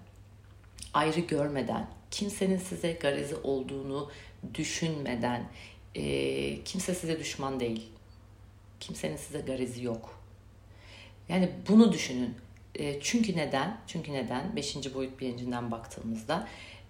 ayrı 0.93 1.19
görmeden, 1.19 1.87
kimsenin 2.11 2.57
size 2.57 2.91
garezi 2.91 3.35
olduğunu 3.35 4.11
düşünmeden, 4.53 5.49
e, 5.95 6.63
kimse 6.63 6.95
size 6.95 7.19
düşman 7.19 7.59
değil. 7.59 7.89
Kimsenin 8.79 9.17
size 9.17 9.39
garezi 9.39 9.85
yok. 9.85 10.19
Yani 11.29 11.49
bunu 11.69 11.93
düşünün. 11.93 12.35
E, 12.75 13.01
çünkü 13.01 13.37
neden? 13.37 13.77
Çünkü 13.87 14.13
neden? 14.13 14.55
Beşinci 14.55 14.93
boyut 14.93 15.19
bilincinden 15.19 15.71
baktığımızda 15.71 16.47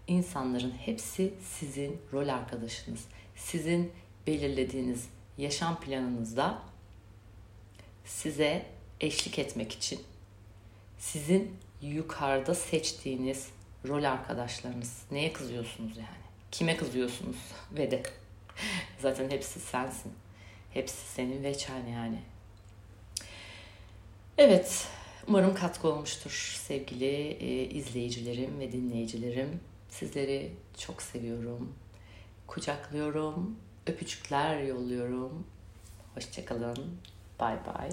insanların 0.08 0.74
hepsi 0.86 1.34
sizin 1.42 1.98
rol 2.14 2.28
arkadaşınız. 2.28 3.06
Sizin 3.36 3.92
belirlediğiniz 4.28 5.10
yaşam 5.38 5.80
planınızda 5.80 6.62
size 8.06 8.66
eşlik 9.02 9.40
etmek 9.40 9.72
için 9.72 10.00
sizin 11.00 11.58
yukarıda 11.82 12.56
seçtiğiniz 12.56 13.50
Rol 13.88 14.04
arkadaşlarınız. 14.04 15.02
Neye 15.12 15.34
kızıyorsunuz 15.34 15.98
yani? 15.98 16.08
Kime 16.52 16.78
kızıyorsunuz? 16.78 17.38
Ve 17.72 17.92
de 17.92 18.04
zaten 19.00 19.30
hepsi 19.30 19.60
sensin. 19.60 20.14
Hepsi 20.74 21.12
senin 21.14 21.44
ve 21.44 21.58
çane 21.58 21.90
yani. 21.90 22.20
Evet, 24.38 24.88
umarım 25.28 25.56
katkı 25.56 25.88
olmuştur 25.88 26.60
sevgili 26.68 27.06
e, 27.32 27.70
izleyicilerim 27.70 28.60
ve 28.60 28.72
dinleyicilerim. 28.72 29.60
Sizleri 29.90 30.52
çok 30.78 31.02
seviyorum. 31.02 31.74
Kucaklıyorum. 32.48 33.60
Öpücükler 33.88 34.62
yolluyorum. 34.62 35.48
Hoşçakalın. 36.16 36.98
Bay 37.40 37.58
bay. 37.66 37.90